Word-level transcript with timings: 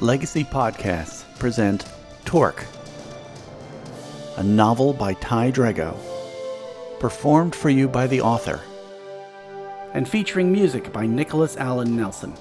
Legacy 0.00 0.44
Podcasts 0.44 1.24
present 1.40 1.84
Torque, 2.24 2.64
a 4.36 4.42
novel 4.44 4.92
by 4.92 5.14
Ty 5.14 5.50
Drago, 5.50 5.96
performed 7.00 7.52
for 7.52 7.68
you 7.68 7.88
by 7.88 8.06
the 8.06 8.20
author, 8.20 8.60
and 9.94 10.08
featuring 10.08 10.52
music 10.52 10.92
by 10.92 11.04
Nicholas 11.04 11.56
Allen 11.56 11.96
Nelson. 11.96 12.32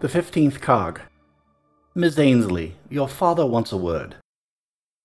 The 0.00 0.08
Fifteenth 0.08 0.60
Cog. 0.60 1.00
Miss 1.94 2.18
Ainsley, 2.18 2.74
your 2.90 3.06
father 3.06 3.46
wants 3.46 3.70
a 3.70 3.76
word. 3.76 4.16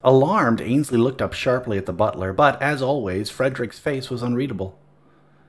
Alarmed, 0.01 0.59
Ainsley 0.59 0.97
looked 0.97 1.21
up 1.21 1.33
sharply 1.33 1.77
at 1.77 1.85
the 1.85 1.93
butler, 1.93 2.33
but, 2.33 2.59
as 2.63 2.81
always, 2.81 3.29
Frederick's 3.29 3.77
face 3.77 4.09
was 4.09 4.23
unreadable. 4.23 4.79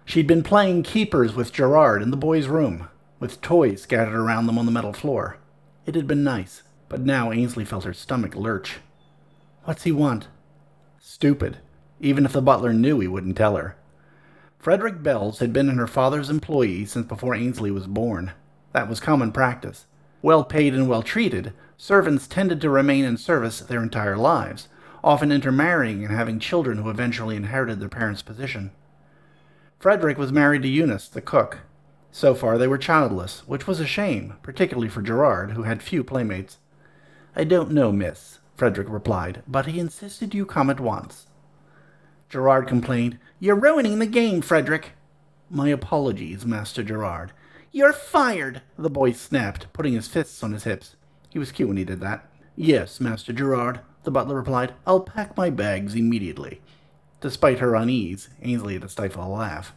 She'd 0.04 0.26
been 0.26 0.42
playing 0.42 0.82
keepers 0.82 1.34
with 1.34 1.52
Gerard 1.52 2.02
in 2.02 2.10
the 2.10 2.16
boys' 2.16 2.46
room, 2.46 2.88
with 3.18 3.40
toys 3.40 3.82
scattered 3.82 4.14
around 4.14 4.46
them 4.46 4.58
on 4.58 4.66
the 4.66 4.72
metal 4.72 4.92
floor. 4.92 5.38
It 5.86 5.94
had 5.94 6.06
been 6.06 6.22
nice, 6.22 6.62
but 6.88 7.00
now 7.00 7.32
Ainsley 7.32 7.64
felt 7.64 7.84
her 7.84 7.94
stomach 7.94 8.34
lurch. 8.34 8.76
What's 9.64 9.84
he 9.84 9.92
want? 9.92 10.28
Stupid. 11.00 11.58
Even 12.00 12.26
if 12.26 12.32
the 12.32 12.42
butler 12.42 12.72
knew, 12.72 13.00
he 13.00 13.08
wouldn't 13.08 13.36
tell 13.36 13.56
her. 13.56 13.76
Frederick 14.58 15.02
Bells 15.02 15.38
had 15.38 15.52
been 15.52 15.68
in 15.68 15.78
her 15.78 15.86
father's 15.86 16.30
employ 16.30 16.84
since 16.84 17.06
before 17.06 17.34
Ainsley 17.34 17.70
was 17.70 17.86
born. 17.86 18.32
That 18.72 18.88
was 18.88 19.00
common 19.00 19.32
practice. 19.32 19.86
Well 20.20 20.44
paid 20.44 20.74
and 20.74 20.88
well 20.88 21.02
treated, 21.02 21.52
servants 21.76 22.26
tended 22.26 22.60
to 22.60 22.70
remain 22.70 23.04
in 23.04 23.16
service 23.16 23.60
their 23.60 23.82
entire 23.82 24.16
lives, 24.16 24.68
often 25.02 25.32
intermarrying 25.32 26.04
and 26.04 26.14
having 26.14 26.38
children 26.38 26.78
who 26.78 26.90
eventually 26.90 27.36
inherited 27.36 27.80
their 27.80 27.88
parents' 27.88 28.22
position. 28.22 28.70
Frederick 29.84 30.16
was 30.16 30.32
married 30.32 30.62
to 30.62 30.68
Eunice, 30.68 31.08
the 31.08 31.20
cook. 31.20 31.58
So 32.10 32.34
far 32.34 32.56
they 32.56 32.66
were 32.66 32.78
childless, 32.78 33.46
which 33.46 33.66
was 33.66 33.80
a 33.80 33.86
shame, 33.86 34.32
particularly 34.42 34.88
for 34.88 35.02
Gerard, 35.02 35.50
who 35.50 35.64
had 35.64 35.82
few 35.82 36.02
playmates. 36.02 36.56
I 37.36 37.44
don't 37.44 37.70
know, 37.70 37.92
miss, 37.92 38.38
Frederick 38.56 38.88
replied, 38.88 39.42
but 39.46 39.66
he 39.66 39.78
insisted 39.78 40.32
you 40.32 40.46
come 40.46 40.70
at 40.70 40.80
once. 40.80 41.26
Gerard 42.30 42.66
complained, 42.66 43.18
You're 43.38 43.56
ruining 43.60 43.98
the 43.98 44.06
game, 44.06 44.40
Frederick. 44.40 44.92
My 45.50 45.68
apologies, 45.68 46.46
Master 46.46 46.82
Gerard. 46.82 47.32
You're 47.70 47.92
fired, 47.92 48.62
the 48.78 48.88
boy 48.88 49.12
snapped, 49.12 49.70
putting 49.74 49.92
his 49.92 50.08
fists 50.08 50.42
on 50.42 50.52
his 50.52 50.64
hips. 50.64 50.96
He 51.28 51.38
was 51.38 51.52
cute 51.52 51.68
when 51.68 51.76
he 51.76 51.84
did 51.84 52.00
that. 52.00 52.26
Yes, 52.56 53.02
Master 53.02 53.34
Gerard, 53.34 53.80
the 54.04 54.10
butler 54.10 54.36
replied. 54.36 54.72
I'll 54.86 55.00
pack 55.00 55.36
my 55.36 55.50
bags 55.50 55.94
immediately. 55.94 56.62
Despite 57.24 57.60
her 57.60 57.74
unease, 57.74 58.28
Ainsley 58.42 58.74
had 58.74 58.82
to 58.82 58.88
stifle 58.90 59.26
a 59.26 59.32
laugh. 59.34 59.72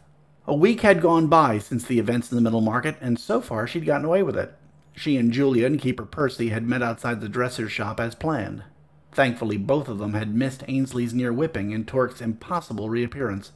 A 0.46 0.54
week 0.54 0.82
had 0.82 1.00
gone 1.00 1.28
by 1.28 1.58
since 1.58 1.82
the 1.82 1.98
events 1.98 2.30
in 2.30 2.36
the 2.36 2.42
middle 2.42 2.60
market, 2.60 2.96
and 3.00 3.18
so 3.18 3.40
far 3.40 3.66
she'd 3.66 3.86
gotten 3.86 4.04
away 4.04 4.22
with 4.22 4.36
it. 4.36 4.52
She 4.92 5.16
and 5.16 5.32
Julia 5.32 5.64
and 5.64 5.80
Keeper 5.80 6.04
Percy 6.04 6.50
had 6.50 6.68
met 6.68 6.82
outside 6.82 7.22
the 7.22 7.28
dresser's 7.30 7.72
shop 7.72 8.00
as 8.00 8.14
planned. 8.14 8.64
Thankfully, 9.12 9.56
both 9.56 9.88
of 9.88 9.96
them 9.96 10.12
had 10.12 10.34
missed 10.34 10.62
Ainsley's 10.68 11.14
near 11.14 11.32
whipping 11.32 11.72
and 11.72 11.88
Torque's 11.88 12.20
impossible 12.20 12.90
reappearance. 12.90 13.52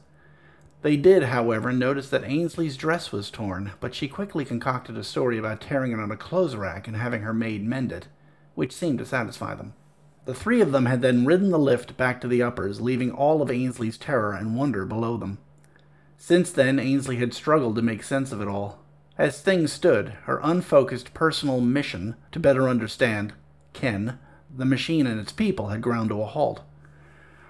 They 0.81 0.97
did, 0.97 1.25
however, 1.25 1.71
notice 1.71 2.09
that 2.09 2.23
Ainsley's 2.23 2.77
dress 2.77 3.11
was 3.11 3.29
torn, 3.29 3.73
but 3.79 3.93
she 3.93 4.07
quickly 4.07 4.43
concocted 4.43 4.97
a 4.97 5.03
story 5.03 5.37
about 5.37 5.61
tearing 5.61 5.91
it 5.91 5.99
on 5.99 6.09
a 6.09 6.17
clothes 6.17 6.55
rack 6.55 6.87
and 6.87 6.97
having 6.97 7.21
her 7.21 7.31
maid 7.31 7.63
mend 7.63 7.91
it, 7.91 8.07
which 8.55 8.73
seemed 8.73 8.97
to 8.97 9.05
satisfy 9.05 9.53
them. 9.53 9.75
The 10.25 10.33
three 10.33 10.61
of 10.61 10.71
them 10.71 10.85
had 10.85 11.01
then 11.01 11.25
ridden 11.25 11.51
the 11.51 11.59
lift 11.59 11.97
back 11.97 12.21
to 12.21 12.27
the 12.27 12.41
uppers, 12.41 12.79
leaving 12.79 13.11
all 13.11 13.41
of 13.41 13.51
Ainsley's 13.51 13.97
terror 13.97 14.33
and 14.33 14.55
wonder 14.55 14.85
below 14.85 15.17
them. 15.17 15.37
Since 16.17 16.51
then, 16.51 16.79
Ainsley 16.79 17.17
had 17.17 17.33
struggled 17.33 17.75
to 17.75 17.81
make 17.81 18.03
sense 18.03 18.31
of 18.31 18.41
it 18.41 18.47
all. 18.47 18.79
As 19.17 19.41
things 19.41 19.73
stood, 19.73 20.09
her 20.23 20.39
unfocused 20.41 21.13
personal 21.13 21.59
mission 21.59 22.15
to 22.31 22.39
better 22.39 22.69
understand 22.69 23.33
Ken, 23.73 24.17
the 24.55 24.65
machine, 24.65 25.05
and 25.05 25.19
its 25.19 25.33
people 25.33 25.67
had 25.67 25.81
ground 25.81 26.09
to 26.09 26.21
a 26.21 26.25
halt. 26.25 26.61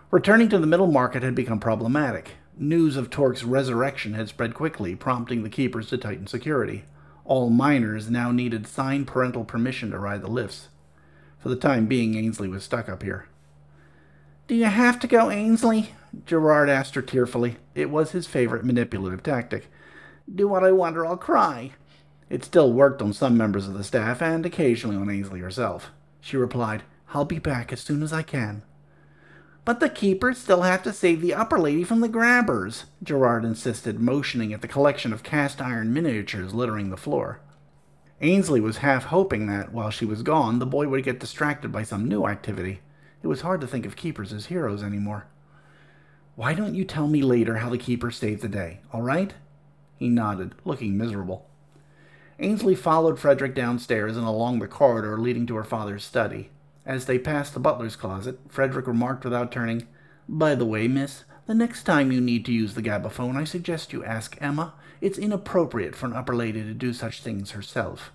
Returning 0.10 0.50
to 0.50 0.58
the 0.58 0.68
middle 0.68 0.92
market 0.92 1.22
had 1.22 1.36
become 1.36 1.60
problematic. 1.60 2.32
News 2.58 2.98
of 2.98 3.10
Torque's 3.10 3.44
resurrection 3.44 4.14
had 4.14 4.30
spread 4.30 4.54
quickly, 4.54 4.96
prompting 4.96 5.44
the 5.44 5.50
keepers 5.50 5.90
to 5.90 5.98
tighten 5.98 6.28
security. 6.28 6.86
All 7.26 7.50
minors 7.50 8.10
now 8.10 8.32
needed 8.32 8.68
signed 8.68 9.08
parental 9.08 9.46
permission 9.46 9.92
to 9.92 10.00
ride 10.00 10.22
the 10.22 10.28
lifts. 10.28 10.70
For 11.44 11.50
the 11.50 11.58
time 11.58 11.88
being, 11.88 12.16
Ainsley 12.16 12.48
was 12.48 12.64
stuck 12.64 12.88
up 12.88 13.04
here. 13.04 13.28
Do 14.48 14.56
you 14.56 14.64
have 14.64 14.98
to 15.02 15.08
go, 15.08 15.30
Ainsley? 15.30 15.90
Gerard 16.26 16.70
asked 16.70 16.96
her 16.96 17.02
tearfully. 17.02 17.58
It 17.76 17.90
was 17.90 18.12
his 18.12 18.28
favorite 18.28 18.64
manipulative 18.64 19.24
tactic. 19.24 19.68
Do 20.34 20.48
what 20.48 20.64
I 20.64 20.72
want 20.72 20.96
or 20.96 21.06
I'll 21.06 21.18
cry. 21.18 21.72
It 22.30 22.46
still 22.46 22.72
worked 22.72 23.02
on 23.02 23.12
some 23.12 23.36
members 23.36 23.68
of 23.68 23.74
the 23.74 23.84
staff 23.84 24.22
and 24.22 24.46
occasionally 24.46 24.96
on 24.96 25.10
Ainsley 25.10 25.42
herself. 25.42 25.92
She 26.22 26.38
replied, 26.38 26.84
I'll 27.14 27.26
be 27.26 27.40
back 27.40 27.74
as 27.74 27.82
soon 27.82 28.04
as 28.04 28.14
I 28.14 28.22
can. 28.22 28.64
But 29.66 29.82
the 29.82 29.90
keepers 29.90 30.38
still 30.38 30.62
have 30.62 30.82
to 30.84 30.94
save 30.94 31.20
the 31.20 31.34
upper 31.34 31.60
lady 31.60 31.84
from 31.84 32.00
the 32.00 32.08
grabbers, 32.08 32.86
Gerard 33.04 33.44
insisted, 33.44 34.00
motioning 34.00 34.54
at 34.54 34.62
the 34.62 34.70
collection 34.70 35.12
of 35.12 35.24
cast 35.24 35.62
iron 35.62 35.92
miniatures 35.92 36.54
littering 36.54 36.90
the 36.90 36.96
floor. 36.96 37.42
Ainsley 38.24 38.62
was 38.62 38.78
half 38.78 39.04
hoping 39.06 39.48
that, 39.48 39.74
while 39.74 39.90
she 39.90 40.06
was 40.06 40.24
gone, 40.24 40.60
the 40.60 40.66
boy 40.66 40.88
would 40.88 41.04
get 41.04 41.20
distracted 41.20 41.74
by 41.74 41.84
some 41.84 42.08
new 42.08 42.26
activity. 42.26 42.80
It 43.22 43.28
was 43.28 43.42
hard 43.42 43.60
to 43.60 43.68
think 43.68 43.86
of 43.86 43.98
keepers 43.98 44.32
as 44.32 44.46
heroes 44.46 44.82
anymore. 44.82 45.26
Why 46.38 46.54
don't 46.54 46.74
you 46.74 46.86
tell 46.86 47.08
me 47.08 47.22
later 47.22 47.58
how 47.58 47.70
the 47.70 47.78
keeper 47.78 48.12
saved 48.12 48.42
the 48.42 48.48
day, 48.48 48.80
all 48.94 49.02
right? 49.02 49.34
He 49.98 50.08
nodded, 50.08 50.56
looking 50.64 50.98
miserable. 50.98 51.50
Ainsley 52.40 52.76
followed 52.76 53.20
Frederick 53.20 53.54
downstairs 53.54 54.16
and 54.16 54.26
along 54.26 54.60
the 54.60 54.70
corridor 54.70 55.20
leading 55.20 55.46
to 55.48 55.56
her 55.56 55.66
father's 55.66 56.06
study. 56.06 56.50
As 56.86 57.06
they 57.06 57.20
passed 57.20 57.54
the 57.54 57.60
butler's 57.60 57.98
closet, 57.98 58.40
Frederick 58.48 58.88
remarked 58.88 59.26
without 59.26 59.52
turning, 59.52 59.86
By 60.30 60.56
the 60.56 60.66
way, 60.66 60.88
miss, 60.88 61.26
the 61.46 61.54
next 61.54 61.84
time 61.84 62.12
you 62.12 62.22
need 62.22 62.46
to 62.46 62.54
use 62.54 62.74
the 62.74 62.82
gabophone, 62.82 63.36
I 63.36 63.44
suggest 63.44 63.92
you 63.92 64.04
ask 64.04 64.38
Emma. 64.40 64.74
It's 65.02 65.18
inappropriate 65.18 65.96
for 65.96 66.06
an 66.06 66.14
upper 66.14 66.36
lady 66.36 66.64
to 66.64 66.74
do 66.74 66.94
such 66.94 67.22
things 67.22 67.52
herself. 67.52 68.12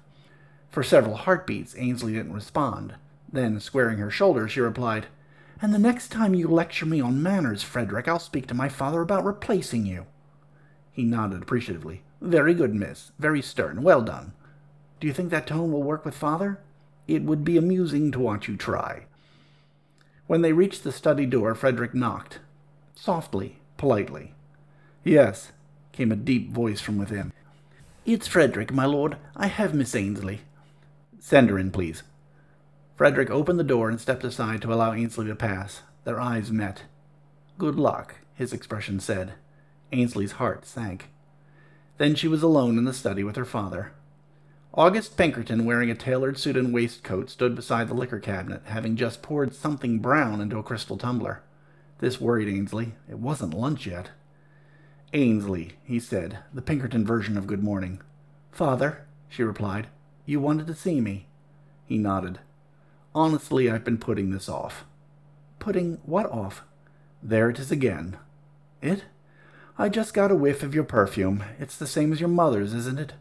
For 0.70 0.82
several 0.82 1.16
heartbeats, 1.16 1.74
Ainsley 1.76 2.14
didn't 2.14 2.32
respond. 2.32 2.94
Then, 3.30 3.60
squaring 3.60 3.98
her 3.98 4.10
shoulders, 4.10 4.52
she 4.52 4.60
replied, 4.60 5.06
And 5.60 5.74
the 5.74 5.78
next 5.78 6.08
time 6.08 6.34
you 6.34 6.48
lecture 6.48 6.86
me 6.86 7.00
on 7.00 7.22
manners, 7.22 7.62
Frederick, 7.62 8.08
I'll 8.08 8.18
speak 8.18 8.46
to 8.46 8.54
my 8.54 8.68
father 8.68 9.02
about 9.02 9.24
replacing 9.24 9.84
you. 9.84 10.06
He 10.92 11.04
nodded 11.04 11.42
appreciatively. 11.42 12.02
Very 12.20 12.54
good, 12.54 12.74
miss. 12.74 13.12
Very 13.18 13.42
stern. 13.42 13.82
Well 13.82 14.02
done. 14.02 14.32
Do 15.00 15.06
you 15.06 15.12
think 15.12 15.30
that 15.30 15.46
tone 15.46 15.70
will 15.70 15.82
work 15.82 16.04
with 16.04 16.14
father? 16.14 16.60
It 17.06 17.22
would 17.22 17.44
be 17.44 17.56
amusing 17.56 18.10
to 18.12 18.18
watch 18.18 18.48
you 18.48 18.56
try. 18.56 19.04
When 20.26 20.42
they 20.42 20.52
reached 20.52 20.84
the 20.84 20.92
study 20.92 21.24
door, 21.24 21.54
Frederick 21.54 21.94
knocked. 21.94 22.40
Softly, 23.00 23.60
politely. 23.76 24.34
Yes, 25.04 25.52
came 25.92 26.10
a 26.10 26.16
deep 26.16 26.50
voice 26.50 26.80
from 26.80 26.98
within. 26.98 27.32
It's 28.04 28.26
Frederick, 28.26 28.72
my 28.72 28.86
lord. 28.86 29.16
I 29.36 29.46
have 29.46 29.72
Miss 29.72 29.94
Ainsley. 29.94 30.40
Send 31.20 31.48
her 31.48 31.60
in, 31.60 31.70
please. 31.70 32.02
Frederick 32.96 33.30
opened 33.30 33.60
the 33.60 33.64
door 33.64 33.88
and 33.88 34.00
stepped 34.00 34.24
aside 34.24 34.60
to 34.62 34.72
allow 34.72 34.92
Ainsley 34.92 35.26
to 35.28 35.36
pass. 35.36 35.82
Their 36.02 36.20
eyes 36.20 36.50
met. 36.50 36.82
Good 37.56 37.76
luck, 37.76 38.16
his 38.34 38.52
expression 38.52 38.98
said. 38.98 39.34
Ainsley's 39.92 40.32
heart 40.32 40.66
sank. 40.66 41.08
Then 41.98 42.16
she 42.16 42.26
was 42.26 42.42
alone 42.42 42.78
in 42.78 42.84
the 42.84 42.92
study 42.92 43.22
with 43.22 43.36
her 43.36 43.44
father. 43.44 43.92
August 44.74 45.16
Pinkerton, 45.16 45.64
wearing 45.64 45.90
a 45.90 45.94
tailored 45.94 46.36
suit 46.36 46.56
and 46.56 46.74
waistcoat, 46.74 47.30
stood 47.30 47.54
beside 47.54 47.86
the 47.86 47.94
liquor 47.94 48.18
cabinet, 48.18 48.62
having 48.64 48.96
just 48.96 49.22
poured 49.22 49.54
something 49.54 50.00
brown 50.00 50.40
into 50.40 50.58
a 50.58 50.64
crystal 50.64 50.98
tumbler. 50.98 51.42
This 51.98 52.20
worried 52.20 52.48
Ainsley. 52.48 52.94
It 53.08 53.18
wasn't 53.18 53.54
lunch 53.54 53.86
yet. 53.86 54.10
Ainsley, 55.12 55.72
he 55.82 55.98
said, 55.98 56.38
the 56.52 56.62
Pinkerton 56.62 57.04
version 57.04 57.36
of 57.36 57.46
good 57.46 57.62
morning. 57.62 58.00
Father, 58.52 59.06
she 59.28 59.42
replied, 59.42 59.88
you 60.26 60.40
wanted 60.40 60.66
to 60.66 60.74
see 60.74 61.00
me. 61.00 61.26
He 61.86 61.98
nodded. 61.98 62.38
Honestly, 63.14 63.70
I've 63.70 63.84
been 63.84 63.98
putting 63.98 64.30
this 64.30 64.48
off. 64.48 64.84
Putting 65.58 65.98
what 66.04 66.30
off? 66.30 66.62
There 67.22 67.50
it 67.50 67.58
is 67.58 67.72
again. 67.72 68.16
It? 68.82 69.04
I 69.78 69.88
just 69.88 70.12
got 70.12 70.30
a 70.30 70.36
whiff 70.36 70.62
of 70.62 70.74
your 70.74 70.84
perfume. 70.84 71.42
It's 71.58 71.76
the 71.76 71.86
same 71.86 72.12
as 72.12 72.20
your 72.20 72.28
mother's, 72.28 72.74
isn't 72.74 72.98
it? 72.98 73.14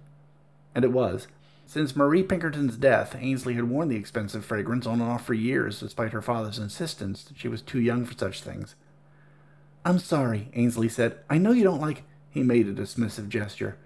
And 0.76 0.84
it 0.84 0.92
was. 0.92 1.28
Since 1.70 1.98
Marie 1.98 2.24
Pinkerton's 2.24 2.78
death, 2.78 3.14
Ainsley 3.20 3.56
had 3.56 3.66
worn 3.66 3.90
the 3.90 3.98
expensive 3.98 4.46
fragrance 4.46 4.88
on 4.88 5.02
and 5.02 5.12
off 5.12 5.26
for 5.26 5.34
years, 5.34 5.82
despite 5.82 6.14
her 6.14 6.22
father's 6.22 6.58
insistence 6.58 7.26
that 7.26 7.38
she 7.38 7.50
was 7.50 7.62
too 7.62 7.82
young 7.82 8.06
for 8.06 8.18
such 8.18 8.42
things. 8.42 8.76
I'm 9.84 10.00
sorry, 10.00 10.50
Ainsley 10.54 10.88
said. 10.88 11.20
I 11.30 11.38
know 11.38 11.52
you 11.52 11.66
don't 11.66 11.82
like. 11.82 12.04
He 12.30 12.42
made 12.42 12.70
a 12.70 12.74
dismissive 12.74 13.28
gesture. 13.28 13.78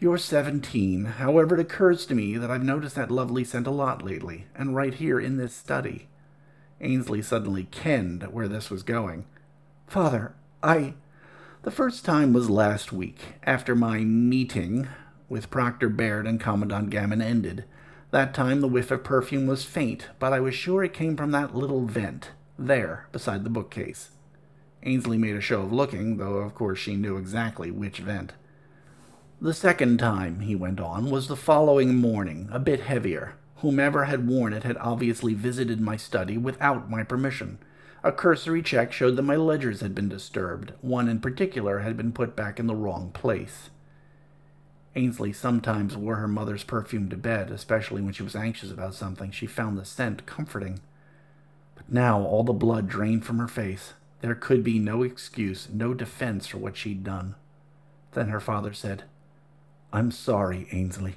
You're 0.00 0.16
seventeen. 0.16 1.04
However, 1.04 1.56
it 1.56 1.60
occurs 1.60 2.06
to 2.06 2.14
me 2.14 2.38
that 2.38 2.50
I've 2.50 2.64
noticed 2.64 2.96
that 2.96 3.10
lovely 3.10 3.44
scent 3.44 3.66
a 3.66 3.70
lot 3.70 4.02
lately, 4.02 4.46
and 4.54 4.74
right 4.74 4.94
here 4.94 5.20
in 5.20 5.36
this 5.36 5.54
study. 5.54 6.08
Ainsley 6.80 7.20
suddenly 7.20 7.64
kenned 7.64 8.22
where 8.32 8.48
this 8.48 8.70
was 8.70 8.82
going. 8.82 9.26
Father, 9.86 10.34
I. 10.62 10.94
The 11.64 11.70
first 11.70 12.02
time 12.02 12.32
was 12.32 12.48
last 12.48 12.92
week, 12.92 13.34
after 13.42 13.74
my 13.74 13.98
meeting 13.98 14.88
with 15.28 15.50
Proctor 15.50 15.88
Baird 15.88 16.26
and 16.26 16.40
Commandant 16.40 16.90
Gammon 16.90 17.22
ended. 17.22 17.64
That 18.10 18.34
time 18.34 18.60
the 18.60 18.68
whiff 18.68 18.90
of 18.90 19.04
perfume 19.04 19.46
was 19.46 19.64
faint, 19.64 20.08
but 20.18 20.32
I 20.32 20.40
was 20.40 20.54
sure 20.54 20.84
it 20.84 20.92
came 20.92 21.16
from 21.16 21.32
that 21.32 21.54
little 21.54 21.86
vent, 21.86 22.30
there, 22.58 23.08
beside 23.12 23.44
the 23.44 23.50
bookcase. 23.50 24.10
Ainsley 24.82 25.18
made 25.18 25.34
a 25.34 25.40
show 25.40 25.62
of 25.62 25.72
looking, 25.72 26.16
though 26.16 26.36
of 26.36 26.54
course 26.54 26.78
she 26.78 26.96
knew 26.96 27.16
exactly 27.16 27.70
which 27.70 27.98
vent. 27.98 28.34
The 29.40 29.52
second 29.52 29.98
time, 29.98 30.40
he 30.40 30.54
went 30.54 30.80
on, 30.80 31.10
was 31.10 31.28
the 31.28 31.36
following 31.36 31.96
morning, 31.96 32.48
a 32.52 32.58
bit 32.58 32.80
heavier. 32.80 33.34
Whomever 33.56 34.04
had 34.04 34.28
worn 34.28 34.52
it 34.52 34.62
had 34.62 34.78
obviously 34.78 35.34
visited 35.34 35.80
my 35.80 35.96
study 35.96 36.38
without 36.38 36.88
my 36.88 37.02
permission. 37.02 37.58
A 38.02 38.12
cursory 38.12 38.62
check 38.62 38.92
showed 38.92 39.16
that 39.16 39.22
my 39.22 39.36
ledgers 39.36 39.80
had 39.80 39.94
been 39.94 40.08
disturbed. 40.08 40.72
One 40.80 41.08
in 41.08 41.20
particular 41.20 41.80
had 41.80 41.96
been 41.96 42.12
put 42.12 42.36
back 42.36 42.60
in 42.60 42.66
the 42.66 42.74
wrong 42.74 43.10
place. 43.10 43.70
Ainsley 44.96 45.32
sometimes 45.32 45.96
wore 45.96 46.16
her 46.16 46.26
mother's 46.26 46.64
perfume 46.64 47.10
to 47.10 47.16
bed, 47.16 47.50
especially 47.50 48.00
when 48.00 48.14
she 48.14 48.22
was 48.22 48.34
anxious 48.34 48.70
about 48.70 48.94
something. 48.94 49.30
She 49.30 49.46
found 49.46 49.76
the 49.76 49.84
scent 49.84 50.24
comforting. 50.24 50.80
But 51.74 51.92
now 51.92 52.22
all 52.22 52.42
the 52.42 52.54
blood 52.54 52.88
drained 52.88 53.24
from 53.24 53.38
her 53.38 53.46
face. 53.46 53.92
There 54.22 54.34
could 54.34 54.64
be 54.64 54.78
no 54.78 55.02
excuse, 55.02 55.68
no 55.70 55.92
defense 55.92 56.46
for 56.46 56.56
what 56.56 56.78
she'd 56.78 57.04
done. 57.04 57.34
Then 58.12 58.28
her 58.28 58.40
father 58.40 58.72
said, 58.72 59.04
I'm 59.92 60.10
sorry, 60.10 60.66
Ainsley. 60.72 61.16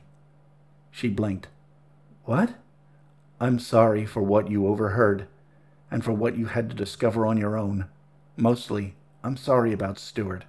She 0.91 1.07
blinked. 1.07 1.47
What? 2.25 2.55
I'm 3.39 3.57
sorry 3.59 4.05
for 4.05 4.21
what 4.21 4.51
you 4.51 4.67
overheard, 4.67 5.27
and 5.89 6.03
for 6.03 6.11
what 6.11 6.37
you 6.37 6.47
had 6.47 6.69
to 6.69 6.75
discover 6.75 7.25
on 7.25 7.37
your 7.37 7.57
own. 7.57 7.85
Mostly, 8.35 8.95
I'm 9.23 9.37
sorry 9.37 9.71
about 9.71 9.97
Stuart. 9.97 10.43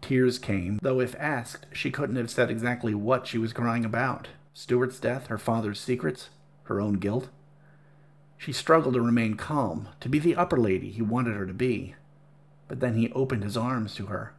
Tears 0.00 0.38
came, 0.38 0.78
though 0.82 1.00
if 1.00 1.14
asked, 1.18 1.66
she 1.72 1.90
couldn't 1.90 2.16
have 2.16 2.30
said 2.30 2.50
exactly 2.50 2.94
what 2.94 3.26
she 3.26 3.38
was 3.38 3.52
crying 3.52 3.84
about. 3.84 4.28
Stuart's 4.54 4.98
death, 4.98 5.28
her 5.28 5.38
father's 5.38 5.80
secrets, 5.80 6.30
her 6.64 6.80
own 6.80 6.94
guilt. 6.94 7.28
She 8.38 8.52
struggled 8.52 8.94
to 8.94 9.00
remain 9.00 9.34
calm, 9.34 9.88
to 10.00 10.08
be 10.08 10.18
the 10.18 10.36
upper 10.36 10.56
lady 10.56 10.90
he 10.90 11.02
wanted 11.02 11.36
her 11.36 11.46
to 11.46 11.52
be. 11.52 11.94
But 12.68 12.80
then 12.80 12.94
he 12.94 13.12
opened 13.12 13.44
his 13.44 13.56
arms 13.56 13.94
to 13.96 14.06
her. 14.06 14.32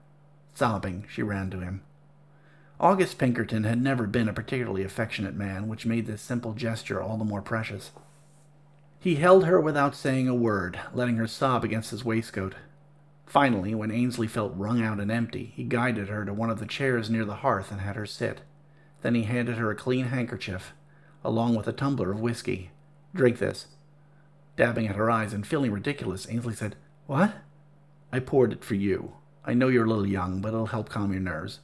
Sobbing, 0.53 1.05
she 1.09 1.21
ran 1.21 1.49
to 1.51 1.59
him. 1.59 1.81
August 2.79 3.19
Pinkerton 3.19 3.63
had 3.63 3.79
never 3.79 4.07
been 4.07 4.27
a 4.27 4.33
particularly 4.33 4.83
affectionate 4.83 5.35
man, 5.35 5.67
which 5.67 5.85
made 5.85 6.07
this 6.07 6.21
simple 6.21 6.53
gesture 6.53 6.99
all 7.01 7.17
the 7.17 7.23
more 7.23 7.41
precious. 7.41 7.91
He 8.99 9.15
held 9.15 9.45
her 9.45 9.61
without 9.61 9.95
saying 9.95 10.27
a 10.27 10.35
word, 10.35 10.79
letting 10.93 11.17
her 11.17 11.27
sob 11.27 11.63
against 11.63 11.91
his 11.91 12.03
waistcoat. 12.03 12.55
Finally, 13.25 13.73
when 13.73 13.91
Ainsley 13.91 14.27
felt 14.27 14.55
wrung 14.55 14.81
out 14.81 14.99
and 14.99 15.11
empty, 15.11 15.53
he 15.55 15.63
guided 15.63 16.09
her 16.09 16.25
to 16.25 16.33
one 16.33 16.49
of 16.49 16.59
the 16.59 16.65
chairs 16.65 17.09
near 17.09 17.23
the 17.23 17.35
hearth 17.35 17.71
and 17.71 17.81
had 17.81 17.95
her 17.95 18.05
sit. 18.05 18.41
Then 19.01 19.15
he 19.15 19.23
handed 19.23 19.57
her 19.57 19.71
a 19.71 19.75
clean 19.75 20.07
handkerchief, 20.07 20.73
along 21.23 21.55
with 21.55 21.67
a 21.67 21.73
tumbler 21.73 22.11
of 22.11 22.19
whiskey. 22.19 22.71
Drink 23.15 23.39
this. 23.39 23.67
Dabbing 24.57 24.87
at 24.87 24.95
her 24.95 25.09
eyes 25.09 25.33
and 25.33 25.47
feeling 25.47 25.71
ridiculous, 25.71 26.27
Ainsley 26.29 26.53
said, 26.53 26.75
What? 27.07 27.33
I 28.11 28.19
poured 28.19 28.51
it 28.51 28.63
for 28.63 28.75
you. 28.75 29.13
I 29.45 29.53
know 29.53 29.69
you're 29.69 29.85
a 29.85 29.89
little 29.89 30.05
young, 30.05 30.41
but 30.41 30.49
it'll 30.49 30.67
help 30.67 30.89
calm 30.89 31.11
your 31.11 31.21
nerves. 31.21 31.59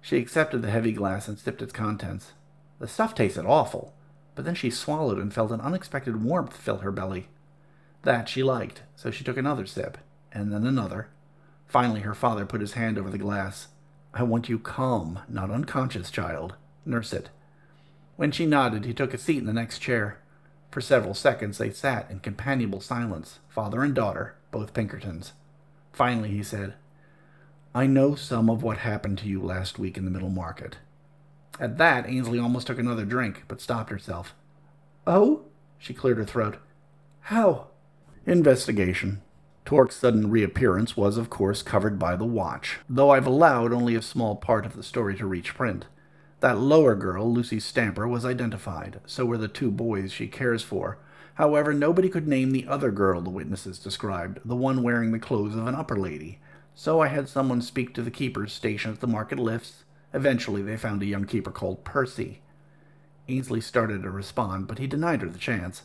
She 0.00 0.18
accepted 0.18 0.62
the 0.62 0.70
heavy 0.70 0.92
glass 0.92 1.26
and 1.26 1.38
sipped 1.38 1.62
its 1.62 1.72
contents. 1.72 2.32
The 2.78 2.88
stuff 2.88 3.14
tasted 3.14 3.46
awful, 3.46 3.94
but 4.34 4.44
then 4.44 4.54
she 4.54 4.70
swallowed 4.70 5.18
and 5.18 5.32
felt 5.32 5.50
an 5.50 5.60
unexpected 5.60 6.22
warmth 6.22 6.56
fill 6.56 6.78
her 6.78 6.92
belly. 6.92 7.28
That 8.02 8.28
she 8.28 8.42
liked, 8.42 8.82
so 8.94 9.10
she 9.10 9.24
took 9.24 9.36
another 9.36 9.66
sip, 9.66 9.98
and 10.32 10.52
then 10.52 10.66
another. 10.66 11.08
Finally, 11.66 12.00
her 12.00 12.14
father 12.14 12.46
put 12.46 12.60
his 12.60 12.72
hand 12.72 12.98
over 12.98 13.10
the 13.10 13.18
glass. 13.18 13.68
I 14.14 14.22
want 14.22 14.48
you 14.48 14.58
calm, 14.58 15.20
not 15.28 15.50
unconscious, 15.50 16.10
child. 16.10 16.54
Nurse 16.84 17.12
it. 17.12 17.30
When 18.16 18.30
she 18.30 18.46
nodded, 18.46 18.84
he 18.84 18.94
took 18.94 19.12
a 19.12 19.18
seat 19.18 19.38
in 19.38 19.46
the 19.46 19.52
next 19.52 19.80
chair. 19.80 20.18
For 20.70 20.80
several 20.80 21.14
seconds 21.14 21.58
they 21.58 21.70
sat 21.70 22.10
in 22.10 22.20
companionable 22.20 22.80
silence, 22.80 23.40
father 23.48 23.82
and 23.82 23.94
daughter, 23.94 24.36
both 24.50 24.74
Pinkertons. 24.74 25.32
Finally 25.92 26.30
he 26.30 26.42
said, 26.42 26.74
I 27.74 27.86
know 27.86 28.14
some 28.14 28.48
of 28.48 28.62
what 28.62 28.78
happened 28.78 29.18
to 29.18 29.28
you 29.28 29.42
last 29.42 29.78
week 29.78 29.98
in 29.98 30.04
the 30.04 30.10
middle 30.10 30.30
market. 30.30 30.78
At 31.60 31.78
that, 31.78 32.08
Ainsley 32.08 32.38
almost 32.38 32.66
took 32.66 32.78
another 32.78 33.04
drink, 33.04 33.44
but 33.48 33.60
stopped 33.60 33.90
herself. 33.90 34.34
Oh? 35.06 35.42
She 35.78 35.94
cleared 35.94 36.18
her 36.18 36.24
throat. 36.24 36.56
How? 37.20 37.68
Investigation. 38.26 39.20
Torque's 39.66 39.96
sudden 39.96 40.30
reappearance 40.30 40.96
was, 40.96 41.16
of 41.16 41.28
course, 41.28 41.60
covered 41.60 41.98
by 41.98 42.14
the 42.14 42.24
watch, 42.24 42.78
though 42.88 43.10
I've 43.10 43.26
allowed 43.26 43.72
only 43.72 43.96
a 43.96 44.00
small 44.00 44.36
part 44.36 44.64
of 44.64 44.76
the 44.76 44.82
story 44.84 45.16
to 45.16 45.26
reach 45.26 45.56
print. 45.56 45.86
That 46.38 46.60
lower 46.60 46.94
girl, 46.94 47.32
Lucy 47.32 47.58
Stamper, 47.58 48.06
was 48.06 48.24
identified. 48.24 49.00
So 49.06 49.26
were 49.26 49.36
the 49.36 49.48
two 49.48 49.72
boys 49.72 50.12
she 50.12 50.28
cares 50.28 50.62
for. 50.62 50.98
However, 51.34 51.74
nobody 51.74 52.08
could 52.08 52.28
name 52.28 52.52
the 52.52 52.68
other 52.68 52.92
girl 52.92 53.20
the 53.20 53.28
witnesses 53.28 53.80
described, 53.80 54.38
the 54.44 54.54
one 54.54 54.84
wearing 54.84 55.10
the 55.10 55.18
clothes 55.18 55.56
of 55.56 55.66
an 55.66 55.74
upper 55.74 55.96
lady. 55.96 56.38
So 56.76 57.00
I 57.00 57.08
had 57.08 57.28
someone 57.28 57.60
speak 57.60 57.92
to 57.94 58.02
the 58.02 58.10
keepers 58.12 58.52
stationed 58.52 58.94
at 58.94 59.00
the 59.00 59.08
market 59.08 59.40
lifts. 59.40 59.82
Eventually, 60.14 60.62
they 60.62 60.76
found 60.76 61.02
a 61.02 61.06
young 61.06 61.24
keeper 61.24 61.50
called 61.50 61.82
Percy. 61.82 62.40
Ainsley 63.28 63.60
started 63.60 64.04
to 64.04 64.10
respond, 64.10 64.68
but 64.68 64.78
he 64.78 64.86
denied 64.86 65.22
her 65.22 65.28
the 65.28 65.38
chance. 65.40 65.82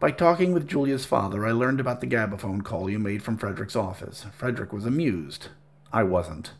By 0.00 0.12
talking 0.12 0.52
with 0.52 0.68
Julia's 0.68 1.04
father, 1.04 1.44
I 1.44 1.50
learned 1.50 1.80
about 1.80 2.00
the 2.00 2.06
gabophone 2.06 2.62
call 2.62 2.88
you 2.88 3.00
made 3.00 3.20
from 3.20 3.36
Frederick's 3.36 3.74
office. 3.74 4.26
Frederick 4.32 4.72
was 4.72 4.86
amused. 4.86 5.48
I 5.92 6.04
wasn't. 6.04 6.52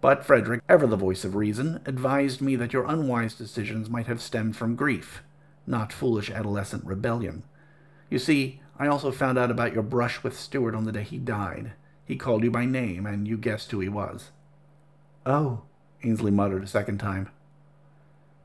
But 0.00 0.24
Frederick, 0.24 0.62
ever 0.68 0.86
the 0.86 0.94
voice 0.96 1.24
of 1.24 1.34
reason, 1.34 1.80
advised 1.84 2.40
me 2.40 2.54
that 2.54 2.72
your 2.72 2.84
unwise 2.84 3.34
decisions 3.34 3.90
might 3.90 4.06
have 4.06 4.22
stemmed 4.22 4.56
from 4.56 4.76
grief, 4.76 5.22
not 5.66 5.92
foolish 5.92 6.30
adolescent 6.30 6.84
rebellion. 6.84 7.42
You 8.08 8.20
see, 8.20 8.60
I 8.78 8.86
also 8.86 9.10
found 9.10 9.36
out 9.36 9.50
about 9.50 9.74
your 9.74 9.82
brush 9.82 10.22
with 10.22 10.38
Stuart 10.38 10.76
on 10.76 10.84
the 10.84 10.92
day 10.92 11.02
he 11.02 11.18
died. 11.18 11.72
He 12.04 12.14
called 12.14 12.44
you 12.44 12.52
by 12.52 12.66
name, 12.66 13.04
and 13.04 13.26
you 13.26 13.36
guessed 13.36 13.72
who 13.72 13.80
he 13.80 13.88
was. 13.88 14.30
Oh, 15.24 15.62
Ainsley 16.04 16.30
muttered 16.30 16.62
a 16.62 16.68
second 16.68 16.98
time. 16.98 17.30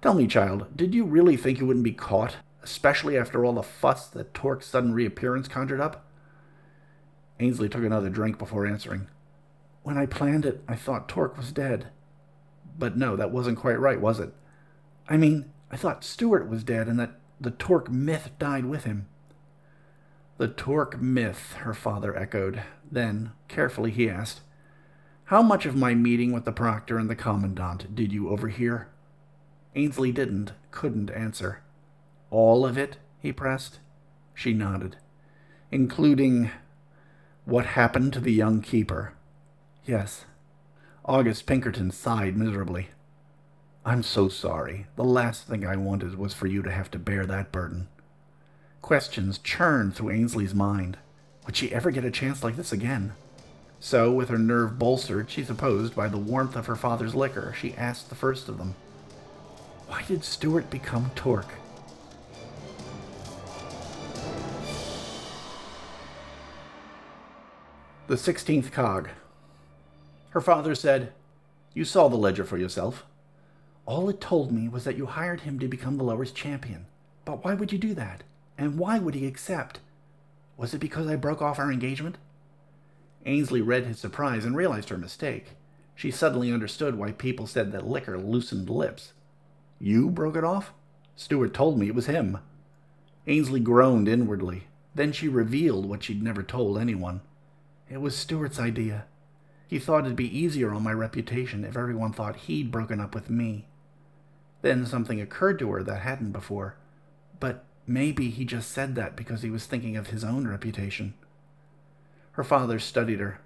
Tell 0.01 0.15
me, 0.15 0.25
child, 0.25 0.75
did 0.75 0.95
you 0.95 1.05
really 1.05 1.37
think 1.37 1.59
you 1.59 1.67
wouldn't 1.67 1.83
be 1.83 1.93
caught, 1.93 2.37
especially 2.63 3.17
after 3.17 3.43
all 3.43 3.53
the 3.53 3.63
fuss 3.63 4.07
that 4.07 4.33
Torque's 4.33 4.67
sudden 4.67 4.93
reappearance 4.93 5.47
conjured 5.47 5.81
up? 5.81 6.05
Ainsley 7.39 7.69
took 7.69 7.83
another 7.83 8.09
drink 8.09 8.37
before 8.37 8.65
answering. 8.65 9.07
When 9.83 9.97
I 9.97 10.05
planned 10.05 10.45
it, 10.45 10.63
I 10.67 10.75
thought 10.75 11.09
Torque 11.09 11.37
was 11.37 11.51
dead. 11.51 11.87
But 12.77 12.97
no, 12.97 13.15
that 13.15 13.31
wasn't 13.31 13.57
quite 13.57 13.79
right, 13.79 13.99
was 13.99 14.19
it? 14.19 14.33
I 15.09 15.17
mean, 15.17 15.51
I 15.71 15.75
thought 15.75 16.03
Stuart 16.03 16.47
was 16.47 16.63
dead 16.63 16.87
and 16.87 16.99
that 16.99 17.19
the 17.39 17.51
Torque 17.51 17.89
myth 17.89 18.29
died 18.37 18.65
with 18.65 18.83
him. 18.83 19.07
The 20.37 20.47
Torque 20.47 20.99
myth, 21.01 21.53
her 21.59 21.73
father 21.73 22.15
echoed. 22.15 22.61
Then, 22.91 23.31
carefully, 23.47 23.91
he 23.91 24.09
asked, 24.09 24.41
How 25.25 25.41
much 25.41 25.65
of 25.65 25.75
my 25.75 25.93
meeting 25.93 26.31
with 26.31 26.45
the 26.45 26.51
proctor 26.51 26.97
and 26.97 27.09
the 27.09 27.15
commandant 27.15 27.95
did 27.95 28.11
you 28.11 28.29
overhear? 28.29 28.89
Ainsley 29.75 30.11
didn't, 30.11 30.53
couldn't 30.71 31.09
answer. 31.11 31.61
All 32.31 32.65
of 32.65 32.77
it? 32.77 32.97
he 33.19 33.31
pressed. 33.31 33.79
She 34.33 34.53
nodded. 34.53 34.95
Including 35.69 36.49
what 37.45 37.65
happened 37.67 38.13
to 38.13 38.19
the 38.19 38.31
young 38.31 38.61
keeper. 38.61 39.13
Yes. 39.85 40.25
August 41.05 41.45
Pinkerton 41.45 41.91
sighed 41.91 42.37
miserably. 42.37 42.89
I'm 43.83 44.03
so 44.03 44.29
sorry. 44.29 44.85
The 44.95 45.03
last 45.03 45.47
thing 45.47 45.65
I 45.65 45.75
wanted 45.75 46.17
was 46.17 46.33
for 46.33 46.47
you 46.47 46.61
to 46.61 46.71
have 46.71 46.89
to 46.91 46.99
bear 46.99 47.25
that 47.25 47.51
burden. 47.51 47.87
Questions 48.81 49.37
churned 49.37 49.95
through 49.95 50.11
Ainsley's 50.11 50.55
mind. 50.55 50.97
Would 51.45 51.55
she 51.55 51.73
ever 51.73 51.91
get 51.91 52.05
a 52.05 52.11
chance 52.11 52.43
like 52.43 52.55
this 52.55 52.71
again? 52.71 53.13
So, 53.79 54.11
with 54.11 54.29
her 54.29 54.37
nerve 54.37 54.77
bolstered, 54.77 55.31
she 55.31 55.43
supposed, 55.43 55.95
by 55.95 56.07
the 56.07 56.17
warmth 56.17 56.55
of 56.55 56.67
her 56.67 56.75
father's 56.75 57.15
liquor, 57.15 57.55
she 57.59 57.73
asked 57.73 58.09
the 58.09 58.15
first 58.15 58.47
of 58.47 58.59
them, 58.59 58.75
Why 59.87 60.03
did 60.07 60.23
Stuart 60.23 60.69
become 60.69 61.09
Torque? 61.15 61.55
The 68.11 68.17
sixteenth 68.17 68.73
cog. 68.73 69.07
Her 70.31 70.41
father 70.41 70.75
said, 70.75 71.13
You 71.73 71.85
saw 71.85 72.09
the 72.09 72.17
ledger 72.17 72.43
for 72.43 72.57
yourself. 72.57 73.05
All 73.85 74.09
it 74.09 74.19
told 74.19 74.51
me 74.51 74.67
was 74.67 74.83
that 74.83 74.97
you 74.97 75.05
hired 75.05 75.39
him 75.39 75.59
to 75.59 75.69
become 75.69 75.95
the 75.95 76.03
lower's 76.03 76.33
champion. 76.33 76.87
But 77.23 77.45
why 77.45 77.53
would 77.53 77.71
you 77.71 77.77
do 77.77 77.93
that? 77.93 78.23
And 78.57 78.77
why 78.77 78.99
would 78.99 79.15
he 79.15 79.25
accept? 79.25 79.79
Was 80.57 80.73
it 80.73 80.79
because 80.79 81.07
I 81.07 81.15
broke 81.15 81.41
off 81.41 81.57
our 81.57 81.71
engagement? 81.71 82.17
Ainsley 83.25 83.61
read 83.61 83.85
his 83.85 83.99
surprise 83.99 84.43
and 84.43 84.57
realized 84.57 84.89
her 84.89 84.97
mistake. 84.97 85.51
She 85.95 86.11
suddenly 86.11 86.51
understood 86.51 86.95
why 86.95 87.13
people 87.13 87.47
said 87.47 87.71
that 87.71 87.87
liquor 87.87 88.17
loosened 88.17 88.69
lips. 88.69 89.13
You 89.79 90.09
broke 90.09 90.35
it 90.35 90.43
off? 90.43 90.73
Stuart 91.15 91.53
told 91.53 91.79
me 91.79 91.87
it 91.87 91.95
was 91.95 92.07
him. 92.07 92.39
Ainsley 93.25 93.61
groaned 93.61 94.09
inwardly. 94.09 94.63
Then 94.93 95.13
she 95.13 95.29
revealed 95.29 95.85
what 95.85 96.03
she'd 96.03 96.21
never 96.21 96.43
told 96.43 96.77
anyone. 96.77 97.21
It 97.91 97.99
was 97.99 98.15
Stuart's 98.15 98.57
idea. 98.57 99.03
He 99.67 99.77
thought 99.77 100.05
it'd 100.05 100.15
be 100.15 100.37
easier 100.37 100.73
on 100.73 100.81
my 100.81 100.93
reputation 100.93 101.65
if 101.65 101.75
everyone 101.75 102.13
thought 102.13 102.37
he'd 102.37 102.71
broken 102.71 103.01
up 103.01 103.13
with 103.13 103.29
me. 103.29 103.67
Then 104.61 104.85
something 104.85 105.19
occurred 105.19 105.59
to 105.59 105.69
her 105.71 105.83
that 105.83 106.01
hadn't 106.01 106.31
before. 106.31 106.77
But 107.41 107.65
maybe 107.85 108.29
he 108.29 108.45
just 108.45 108.71
said 108.71 108.95
that 108.95 109.17
because 109.17 109.41
he 109.41 109.49
was 109.49 109.65
thinking 109.65 109.97
of 109.97 110.07
his 110.07 110.23
own 110.23 110.47
reputation. 110.47 111.15
Her 112.33 112.45
father 112.45 112.79
studied 112.79 113.19
her. 113.19 113.41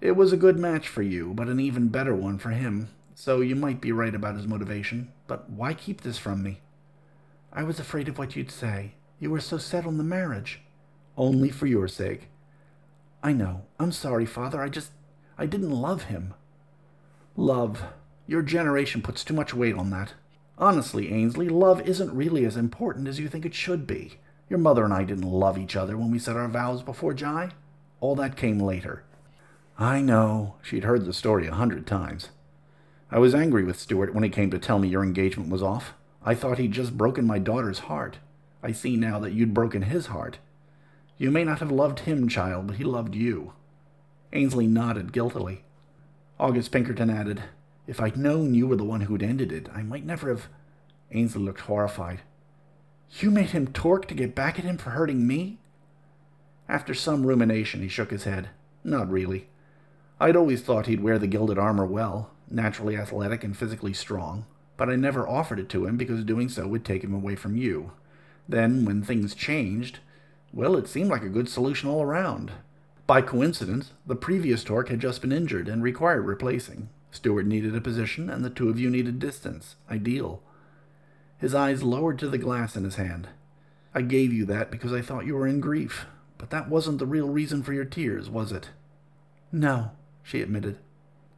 It 0.00 0.12
was 0.12 0.32
a 0.32 0.38
good 0.38 0.58
match 0.58 0.88
for 0.88 1.02
you, 1.02 1.34
but 1.34 1.48
an 1.48 1.60
even 1.60 1.88
better 1.88 2.14
one 2.14 2.38
for 2.38 2.50
him, 2.50 2.88
so 3.14 3.42
you 3.42 3.54
might 3.54 3.82
be 3.82 3.92
right 3.92 4.14
about 4.14 4.36
his 4.36 4.46
motivation. 4.46 5.12
But 5.26 5.50
why 5.50 5.74
keep 5.74 6.00
this 6.00 6.16
from 6.16 6.42
me? 6.42 6.60
I 7.52 7.62
was 7.62 7.78
afraid 7.78 8.08
of 8.08 8.16
what 8.16 8.36
you'd 8.36 8.50
say. 8.50 8.94
You 9.20 9.30
were 9.30 9.40
so 9.40 9.58
set 9.58 9.84
on 9.84 9.98
the 9.98 10.04
marriage. 10.04 10.62
Only 11.18 11.50
for 11.50 11.66
your 11.66 11.88
sake. 11.88 12.28
I 13.22 13.32
know. 13.32 13.62
I'm 13.78 13.92
sorry, 13.92 14.26
Father. 14.26 14.60
I 14.60 14.68
just. 14.68 14.90
I 15.38 15.46
didn't 15.46 15.70
love 15.70 16.04
him. 16.04 16.34
Love. 17.36 17.84
Your 18.26 18.42
generation 18.42 19.02
puts 19.02 19.24
too 19.24 19.34
much 19.34 19.54
weight 19.54 19.74
on 19.74 19.90
that. 19.90 20.14
Honestly, 20.58 21.12
Ainsley, 21.12 21.48
love 21.48 21.80
isn't 21.82 22.14
really 22.14 22.44
as 22.44 22.56
important 22.56 23.08
as 23.08 23.18
you 23.18 23.28
think 23.28 23.44
it 23.44 23.54
should 23.54 23.86
be. 23.86 24.18
Your 24.48 24.58
mother 24.58 24.84
and 24.84 24.92
I 24.92 25.04
didn't 25.04 25.30
love 25.30 25.56
each 25.56 25.76
other 25.76 25.96
when 25.96 26.10
we 26.10 26.18
said 26.18 26.36
our 26.36 26.48
vows 26.48 26.82
before 26.82 27.14
Jai. 27.14 27.50
All 28.00 28.14
that 28.16 28.36
came 28.36 28.58
later. 28.58 29.02
I 29.78 30.00
know. 30.00 30.56
She'd 30.62 30.84
heard 30.84 31.04
the 31.06 31.12
story 31.12 31.46
a 31.46 31.54
hundred 31.54 31.86
times. 31.86 32.30
I 33.10 33.18
was 33.18 33.34
angry 33.34 33.64
with 33.64 33.78
Stuart 33.78 34.14
when 34.14 34.24
he 34.24 34.30
came 34.30 34.50
to 34.50 34.58
tell 34.58 34.78
me 34.78 34.88
your 34.88 35.02
engagement 35.02 35.50
was 35.50 35.62
off. 35.62 35.94
I 36.24 36.34
thought 36.34 36.58
he'd 36.58 36.72
just 36.72 36.96
broken 36.96 37.26
my 37.26 37.38
daughter's 37.38 37.80
heart. 37.80 38.18
I 38.62 38.72
see 38.72 38.96
now 38.96 39.18
that 39.20 39.32
you'd 39.32 39.54
broken 39.54 39.82
his 39.82 40.06
heart. 40.06 40.38
You 41.22 41.30
may 41.30 41.44
not 41.44 41.60
have 41.60 41.70
loved 41.70 42.00
him, 42.00 42.28
child, 42.28 42.66
but 42.66 42.78
he 42.78 42.82
loved 42.82 43.14
you. 43.14 43.52
Ainsley 44.32 44.66
nodded 44.66 45.12
guiltily. 45.12 45.62
August 46.40 46.72
Pinkerton 46.72 47.10
added, 47.10 47.44
If 47.86 48.00
I'd 48.00 48.16
known 48.16 48.54
you 48.54 48.66
were 48.66 48.74
the 48.74 48.82
one 48.82 49.02
who'd 49.02 49.22
ended 49.22 49.52
it, 49.52 49.68
I 49.72 49.82
might 49.82 50.04
never 50.04 50.30
have. 50.30 50.48
Ainsley 51.12 51.40
looked 51.44 51.60
horrified. 51.60 52.22
You 53.20 53.30
made 53.30 53.50
him 53.50 53.68
torque 53.68 54.08
to 54.08 54.16
get 54.16 54.34
back 54.34 54.58
at 54.58 54.64
him 54.64 54.78
for 54.78 54.90
hurting 54.90 55.24
me? 55.24 55.60
After 56.68 56.92
some 56.92 57.24
rumination, 57.24 57.82
he 57.82 57.88
shook 57.88 58.10
his 58.10 58.24
head. 58.24 58.48
Not 58.82 59.08
really. 59.08 59.46
I'd 60.18 60.34
always 60.34 60.60
thought 60.62 60.86
he'd 60.86 61.04
wear 61.04 61.20
the 61.20 61.28
gilded 61.28 61.56
armor 61.56 61.86
well, 61.86 62.32
naturally 62.50 62.96
athletic 62.96 63.44
and 63.44 63.56
physically 63.56 63.92
strong, 63.92 64.44
but 64.76 64.90
I 64.90 64.96
never 64.96 65.28
offered 65.28 65.60
it 65.60 65.68
to 65.68 65.86
him 65.86 65.96
because 65.96 66.24
doing 66.24 66.48
so 66.48 66.66
would 66.66 66.84
take 66.84 67.04
him 67.04 67.14
away 67.14 67.36
from 67.36 67.56
you. 67.56 67.92
Then, 68.48 68.84
when 68.84 69.04
things 69.04 69.36
changed, 69.36 70.00
well, 70.52 70.76
it 70.76 70.88
seemed 70.88 71.10
like 71.10 71.22
a 71.22 71.28
good 71.28 71.48
solution 71.48 71.88
all 71.88 72.02
around. 72.02 72.52
By 73.06 73.22
coincidence, 73.22 73.92
the 74.06 74.14
previous 74.14 74.62
torque 74.62 74.88
had 74.88 75.00
just 75.00 75.20
been 75.20 75.32
injured 75.32 75.68
and 75.68 75.82
required 75.82 76.26
replacing. 76.26 76.88
Stuart 77.10 77.46
needed 77.46 77.74
a 77.74 77.80
position, 77.80 78.30
and 78.30 78.44
the 78.44 78.50
two 78.50 78.68
of 78.68 78.78
you 78.78 78.88
needed 78.88 79.18
distance. 79.18 79.76
Ideal. 79.90 80.42
His 81.38 81.54
eyes 81.54 81.82
lowered 81.82 82.18
to 82.20 82.28
the 82.28 82.38
glass 82.38 82.76
in 82.76 82.84
his 82.84 82.96
hand. 82.96 83.28
I 83.94 84.02
gave 84.02 84.32
you 84.32 84.46
that 84.46 84.70
because 84.70 84.92
I 84.92 85.02
thought 85.02 85.26
you 85.26 85.34
were 85.34 85.46
in 85.46 85.60
grief, 85.60 86.06
but 86.38 86.50
that 86.50 86.68
wasn't 86.68 86.98
the 86.98 87.06
real 87.06 87.28
reason 87.28 87.62
for 87.62 87.72
your 87.72 87.84
tears, 87.84 88.30
was 88.30 88.52
it? 88.52 88.70
No, 89.50 89.90
she 90.22 90.40
admitted. 90.40 90.78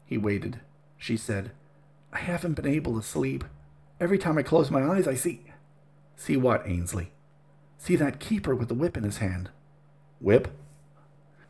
He 0.05 0.19
waited. 0.19 0.61
She 0.99 1.17
said, 1.17 1.51
I 2.13 2.19
haven't 2.19 2.55
been 2.55 2.67
able 2.67 2.95
to 2.95 3.07
sleep. 3.07 3.45
Every 3.99 4.19
time 4.19 4.39
I 4.39 4.43
close 4.43 4.71
my 4.71 4.85
eyes, 4.85 5.09
I 5.09 5.15
see. 5.15 5.47
See 6.17 6.37
what, 6.37 6.69
Ainsley? 6.69 7.14
See 7.85 7.97
that 7.97 8.19
keeper 8.19 8.55
with 8.55 8.69
the 8.69 8.75
whip 8.75 8.97
in 8.97 9.05
his 9.05 9.19
hand. 9.19 9.51
Whip? 10.19 10.49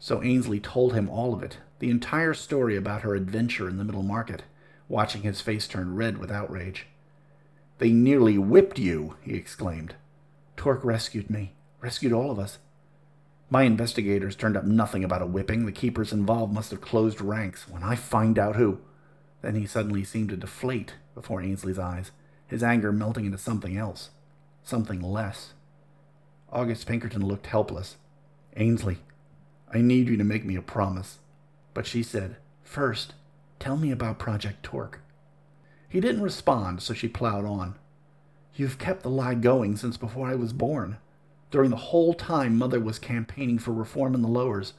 So 0.00 0.20
Ainsley 0.20 0.58
told 0.58 0.92
him 0.92 1.08
all 1.08 1.32
of 1.32 1.44
it, 1.44 1.58
the 1.78 1.90
entire 1.90 2.34
story 2.34 2.76
about 2.76 3.02
her 3.02 3.14
adventure 3.14 3.68
in 3.68 3.76
the 3.76 3.84
middle 3.84 4.02
market, 4.02 4.42
watching 4.88 5.22
his 5.22 5.40
face 5.40 5.68
turn 5.68 5.94
red 5.94 6.18
with 6.18 6.32
outrage. 6.32 6.86
They 7.78 7.92
nearly 7.92 8.36
whipped 8.36 8.80
you, 8.80 9.14
he 9.22 9.34
exclaimed. 9.34 9.94
Torque 10.56 10.84
rescued 10.84 11.30
me, 11.30 11.52
rescued 11.80 12.12
all 12.12 12.32
of 12.32 12.40
us. 12.40 12.58
My 13.48 13.62
investigators 13.62 14.34
turned 14.34 14.56
up 14.56 14.64
nothing 14.64 15.04
about 15.04 15.22
a 15.22 15.26
whipping. 15.26 15.66
The 15.66 15.70
keepers 15.70 16.12
involved 16.12 16.52
must 16.52 16.72
have 16.72 16.80
closed 16.80 17.20
ranks. 17.20 17.68
When 17.68 17.84
I 17.84 17.94
find 17.94 18.40
out 18.40 18.56
who. 18.56 18.80
Then 19.40 19.54
he 19.54 19.66
suddenly 19.66 20.02
seemed 20.02 20.30
to 20.30 20.36
deflate 20.36 20.94
before 21.14 21.40
Ainsley's 21.40 21.78
eyes, 21.78 22.10
his 22.48 22.64
anger 22.64 22.90
melting 22.90 23.24
into 23.24 23.38
something 23.38 23.76
else, 23.76 24.10
something 24.64 25.00
less. 25.00 25.52
August 26.54 26.86
Pinkerton 26.86 27.26
looked 27.26 27.48
helpless. 27.48 27.96
Ainsley, 28.56 28.98
I 29.72 29.80
need 29.80 30.08
you 30.08 30.16
to 30.16 30.22
make 30.24 30.44
me 30.44 30.54
a 30.54 30.62
promise. 30.62 31.18
But 31.74 31.84
she 31.84 32.04
said, 32.04 32.36
First, 32.62 33.14
tell 33.58 33.76
me 33.76 33.90
about 33.90 34.20
Project 34.20 34.62
Torque. 34.62 35.00
He 35.88 36.00
didn't 36.00 36.22
respond, 36.22 36.80
so 36.80 36.94
she 36.94 37.08
plowed 37.08 37.44
on. 37.44 37.74
You've 38.54 38.78
kept 38.78 39.02
the 39.02 39.10
lie 39.10 39.34
going 39.34 39.76
since 39.76 39.96
before 39.96 40.28
I 40.28 40.36
was 40.36 40.52
born. 40.52 40.98
During 41.50 41.70
the 41.70 41.76
whole 41.76 42.14
time 42.14 42.56
Mother 42.56 42.78
was 42.78 43.00
campaigning 43.00 43.58
for 43.58 43.72
reform 43.72 44.14
in 44.14 44.22
the 44.22 44.28
lowers. 44.28 44.74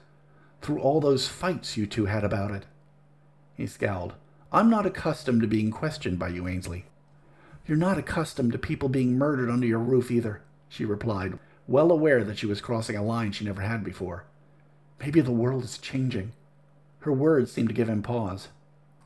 Through 0.62 0.80
all 0.80 1.02
those 1.02 1.28
fights 1.28 1.76
you 1.76 1.86
two 1.86 2.06
had 2.06 2.24
about 2.24 2.52
it. 2.52 2.66
He 3.56 3.68
scowled. 3.68 4.14
I'm 4.52 4.70
not 4.70 4.86
accustomed 4.86 5.42
to 5.42 5.48
being 5.48 5.72
questioned 5.72 6.20
by 6.20 6.30
you, 6.30 6.48
Ainsley. 6.48 6.86
You're 7.68 7.78
not 7.78 7.98
accustomed 7.98 8.54
to 8.54 8.58
people 8.58 8.88
being 8.88 9.18
murdered 9.18 9.50
under 9.50 9.68
your 9.68 9.80
roof 9.80 10.10
either, 10.10 10.42
she 10.70 10.86
replied, 10.86 11.38
well 11.68 11.92
aware 11.92 12.24
that 12.24 12.38
she 12.38 12.46
was 12.46 12.62
crossing 12.62 12.96
a 12.96 13.04
line 13.04 13.32
she 13.32 13.46
never 13.46 13.62
had 13.62 13.84
before. 13.84 14.26
Maybe 15.00 15.22
the 15.22 15.32
world 15.32 15.64
is 15.64 15.78
changing. 15.78 16.32
Her 17.00 17.12
words 17.12 17.52
seemed 17.52 17.70
to 17.70 17.76
give 17.76 17.90
him 17.90 18.02
pause. 18.02 18.50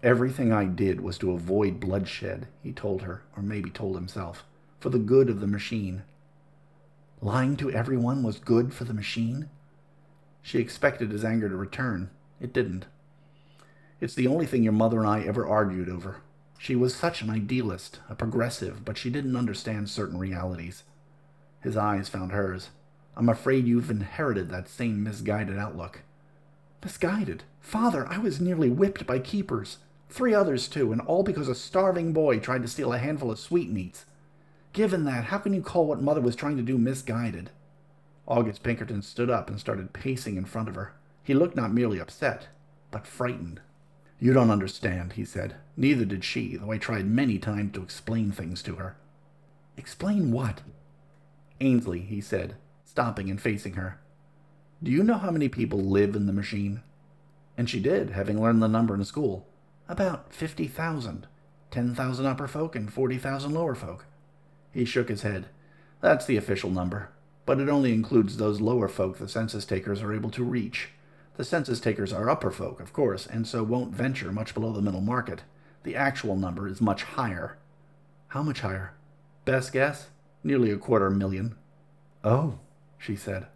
Everything 0.02 0.54
I 0.54 0.66
did 0.66 1.02
was 1.02 1.18
to 1.18 1.32
avoid 1.32 1.80
bloodshed, 1.80 2.48
he 2.64 2.72
told 2.72 3.02
her, 3.02 3.24
or 3.36 3.44
maybe 3.44 3.70
told 3.70 3.96
himself, 3.96 4.46
for 4.80 4.90
the 4.90 5.00
good 5.00 5.30
of 5.30 5.42
the 5.42 5.48
machine. 5.48 6.04
Lying 7.22 7.58
to 7.58 7.72
everyone 7.72 8.24
was 8.24 8.40
good 8.40 8.74
for 8.74 8.86
the 8.86 8.94
machine? 8.94 9.50
She 10.42 10.60
expected 10.60 11.12
his 11.12 11.26
anger 11.26 11.50
to 11.50 11.56
return. 11.58 12.10
It 12.40 12.54
didn't. 12.54 12.86
It's 14.00 14.16
the 14.16 14.28
only 14.28 14.46
thing 14.46 14.64
your 14.64 14.72
mother 14.72 15.00
and 15.00 15.08
I 15.08 15.24
ever 15.24 15.46
argued 15.46 15.90
over. 15.90 16.22
She 16.58 16.76
was 16.76 16.96
such 16.96 17.22
an 17.22 17.30
idealist, 17.30 18.00
a 18.10 18.16
progressive, 18.16 18.86
but 18.86 18.98
she 18.98 19.10
didn't 19.10 19.36
understand 19.36 19.90
certain 19.90 20.18
realities. 20.18 20.84
His 21.62 21.76
eyes 21.78 22.10
found 22.10 22.32
hers. 22.32 22.70
I'm 23.16 23.30
afraid 23.30 23.68
you've 23.68 23.92
inherited 23.92 24.50
that 24.50 24.70
same 24.70 25.04
misguided 25.04 25.58
outlook. 25.58 26.02
Misguided? 26.84 27.44
Father, 27.60 28.08
I 28.08 28.18
was 28.18 28.40
nearly 28.40 28.70
whipped 28.70 29.06
by 29.06 29.20
keepers. 29.20 29.80
Three 30.10 30.34
others, 30.34 30.68
too, 30.68 30.92
and 30.92 31.02
all 31.02 31.24
because 31.24 31.50
a 31.50 31.56
starving 31.56 32.14
boy 32.14 32.40
tried 32.40 32.62
to 32.62 32.68
steal 32.68 32.94
a 32.94 32.98
handful 32.98 33.30
of 33.30 33.40
sweetmeats. 33.40 34.06
Given 34.72 35.04
that, 35.06 35.26
how 35.26 35.40
can 35.40 35.54
you 35.54 35.62
call 35.62 35.86
what 35.86 36.02
Mother 36.02 36.22
was 36.22 36.36
trying 36.36 36.58
to 36.58 36.64
do 36.64 36.78
misguided? 36.78 37.50
August 38.28 38.64
Pinkerton 38.64 39.02
stood 39.02 39.30
up 39.30 39.50
and 39.50 39.60
started 39.60 39.92
pacing 39.92 40.38
in 40.38 40.46
front 40.46 40.70
of 40.70 40.76
her. 40.76 40.94
He 41.24 41.34
looked 41.34 41.56
not 41.56 41.74
merely 41.74 42.00
upset, 42.00 42.48
but 42.92 43.06
frightened. 43.06 43.60
You 44.20 44.34
don't 44.34 44.52
understand, 44.52 45.14
he 45.14 45.26
said. 45.26 45.56
Neither 45.76 46.06
did 46.06 46.24
she, 46.24 46.56
though 46.56 46.72
I 46.72 46.78
tried 46.78 47.06
many 47.06 47.38
times 47.40 47.74
to 47.74 47.84
explain 47.84 48.32
things 48.32 48.62
to 48.64 48.76
her. 48.76 48.96
Explain 49.78 50.32
what? 50.32 50.62
Ainsley, 51.62 52.00
he 52.00 52.22
said, 52.22 52.56
stopping 52.84 53.30
and 53.30 53.42
facing 53.42 53.74
her. 53.74 54.00
Do 54.82 54.92
you 54.92 55.04
know 55.04 55.18
how 55.18 55.32
many 55.32 55.50
people 55.50 55.80
live 55.80 56.16
in 56.16 56.26
the 56.26 56.34
machine? 56.34 56.82
And 57.58 57.70
she 57.70 57.80
did, 57.80 58.12
having 58.12 58.42
learned 58.42 58.62
the 58.62 58.68
number 58.68 58.96
in 58.96 59.04
school. 59.04 59.48
About 59.88 60.34
fifty 60.34 60.68
thousand. 60.68 61.28
Ten 61.72 61.94
thousand 61.94 62.26
upper 62.26 62.48
folk 62.48 62.76
and 62.76 62.92
forty 62.92 63.18
thousand 63.18 63.54
lower 63.54 63.76
folk. 63.76 64.06
He 64.72 64.86
shook 64.86 65.10
his 65.10 65.24
head. 65.24 65.48
That's 66.02 66.26
the 66.26 66.38
official 66.38 66.70
number, 66.70 67.10
but 67.46 67.60
it 67.60 67.68
only 67.68 67.94
includes 67.94 68.38
those 68.38 68.62
lower 68.62 68.88
folk 68.88 69.18
the 69.18 69.28
census 69.28 69.66
takers 69.66 70.02
are 70.02 70.14
able 70.14 70.30
to 70.32 70.44
reach. 70.44 70.90
The 71.36 71.44
census 71.44 71.80
takers 71.80 72.14
are 72.14 72.30
upper 72.30 72.52
folk, 72.52 72.80
of 72.80 72.94
course, 72.94 73.26
and 73.26 73.48
so 73.48 73.64
won't 73.64 73.94
venture 73.94 74.32
much 74.32 74.54
below 74.54 74.72
the 74.72 74.82
middle 74.82 75.02
market. 75.02 75.44
The 75.84 75.96
actual 75.96 76.36
number 76.36 76.68
is 76.68 76.82
much 76.82 77.04
higher. 77.04 77.58
How 78.30 78.44
much 78.44 78.62
higher? 78.62 78.94
Best 79.46 79.74
guess? 79.74 80.10
Nearly 80.44 80.72
a 80.72 80.78
quarter 80.78 81.10
million. 81.10 81.56
Oh, 82.24 82.60
she 82.98 83.16
said. 83.16 83.48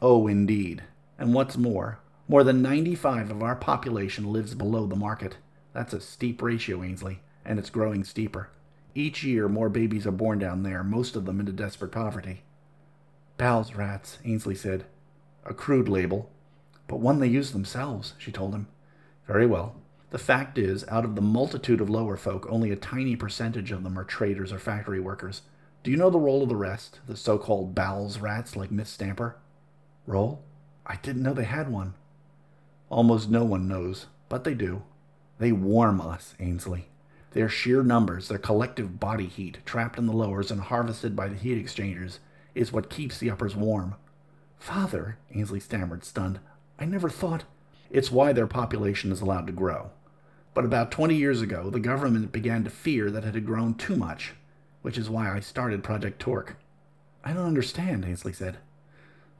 Oh, 0.00 0.26
indeed. 0.26 0.84
And 1.18 1.34
what's 1.34 1.56
more, 1.56 1.98
more 2.28 2.44
than 2.44 2.62
95 2.62 3.30
of 3.30 3.42
our 3.42 3.56
population 3.56 4.32
lives 4.32 4.54
below 4.54 4.86
the 4.86 4.96
market. 4.96 5.38
That's 5.72 5.92
a 5.92 6.00
steep 6.00 6.42
ratio, 6.42 6.82
Ainsley, 6.82 7.20
and 7.44 7.58
it's 7.58 7.70
growing 7.70 8.04
steeper. 8.04 8.50
Each 8.94 9.22
year, 9.22 9.48
more 9.48 9.68
babies 9.68 10.06
are 10.06 10.12
born 10.12 10.38
down 10.38 10.62
there, 10.62 10.82
most 10.82 11.16
of 11.16 11.26
them 11.26 11.38
into 11.40 11.52
desperate 11.52 11.92
poverty. 11.92 12.42
Bowels 13.36 13.74
rats, 13.74 14.18
Ainsley 14.24 14.54
said. 14.54 14.84
A 15.44 15.52
crude 15.52 15.88
label, 15.88 16.30
but 16.88 17.00
one 17.00 17.20
they 17.20 17.28
use 17.28 17.52
themselves, 17.52 18.14
she 18.18 18.32
told 18.32 18.54
him. 18.54 18.68
Very 19.26 19.46
well. 19.46 19.76
The 20.10 20.18
fact 20.18 20.56
is, 20.56 20.84
out 20.88 21.04
of 21.04 21.14
the 21.14 21.20
multitude 21.20 21.80
of 21.80 21.90
lower 21.90 22.16
folk, 22.16 22.46
only 22.48 22.70
a 22.70 22.76
tiny 22.76 23.16
percentage 23.16 23.70
of 23.70 23.82
them 23.82 23.98
are 23.98 24.04
traders 24.04 24.52
or 24.52 24.58
factory 24.58 25.00
workers. 25.00 25.42
Do 25.86 25.92
you 25.92 25.98
know 25.98 26.10
the 26.10 26.18
role 26.18 26.42
of 26.42 26.48
the 26.48 26.56
rest, 26.56 26.98
the 27.06 27.16
so 27.16 27.38
called 27.38 27.72
bowels 27.72 28.18
rats 28.18 28.56
like 28.56 28.72
Miss 28.72 28.90
Stamper? 28.90 29.36
Role? 30.04 30.42
I 30.84 30.96
didn't 30.96 31.22
know 31.22 31.32
they 31.32 31.44
had 31.44 31.70
one. 31.70 31.94
Almost 32.90 33.30
no 33.30 33.44
one 33.44 33.68
knows. 33.68 34.06
but 34.28 34.42
they 34.42 34.54
do. 34.54 34.82
They 35.38 35.52
warm 35.52 36.00
us, 36.00 36.34
Ainsley. 36.40 36.88
Their 37.34 37.48
sheer 37.48 37.84
numbers, 37.84 38.26
their 38.26 38.36
collective 38.36 38.98
body 38.98 39.28
heat, 39.28 39.58
trapped 39.64 39.96
in 39.96 40.06
the 40.06 40.12
lowers 40.12 40.50
and 40.50 40.60
harvested 40.60 41.14
by 41.14 41.28
the 41.28 41.36
heat 41.36 41.56
exchangers, 41.56 42.18
is 42.52 42.72
what 42.72 42.90
keeps 42.90 43.18
the 43.18 43.30
uppers 43.30 43.54
warm. 43.54 43.94
Father, 44.58 45.18
Ainsley 45.36 45.60
stammered, 45.60 46.04
stunned, 46.04 46.40
I 46.80 46.86
never 46.86 47.08
thought. 47.08 47.44
It's 47.90 48.10
why 48.10 48.32
their 48.32 48.48
population 48.48 49.12
is 49.12 49.20
allowed 49.20 49.46
to 49.46 49.52
grow. 49.52 49.90
But 50.52 50.64
about 50.64 50.90
20 50.90 51.14
years 51.14 51.40
ago, 51.42 51.70
the 51.70 51.78
government 51.78 52.32
began 52.32 52.64
to 52.64 52.70
fear 52.70 53.08
that 53.12 53.24
it 53.24 53.34
had 53.34 53.46
grown 53.46 53.74
too 53.74 53.94
much, 53.94 54.34
which 54.86 54.96
is 54.96 55.10
why 55.10 55.28
I 55.28 55.40
started 55.40 55.82
Project 55.82 56.20
Torque. 56.20 56.54
I 57.24 57.32
don't 57.32 57.44
understand, 57.44 58.04
Ainsley 58.04 58.32
said. 58.32 58.58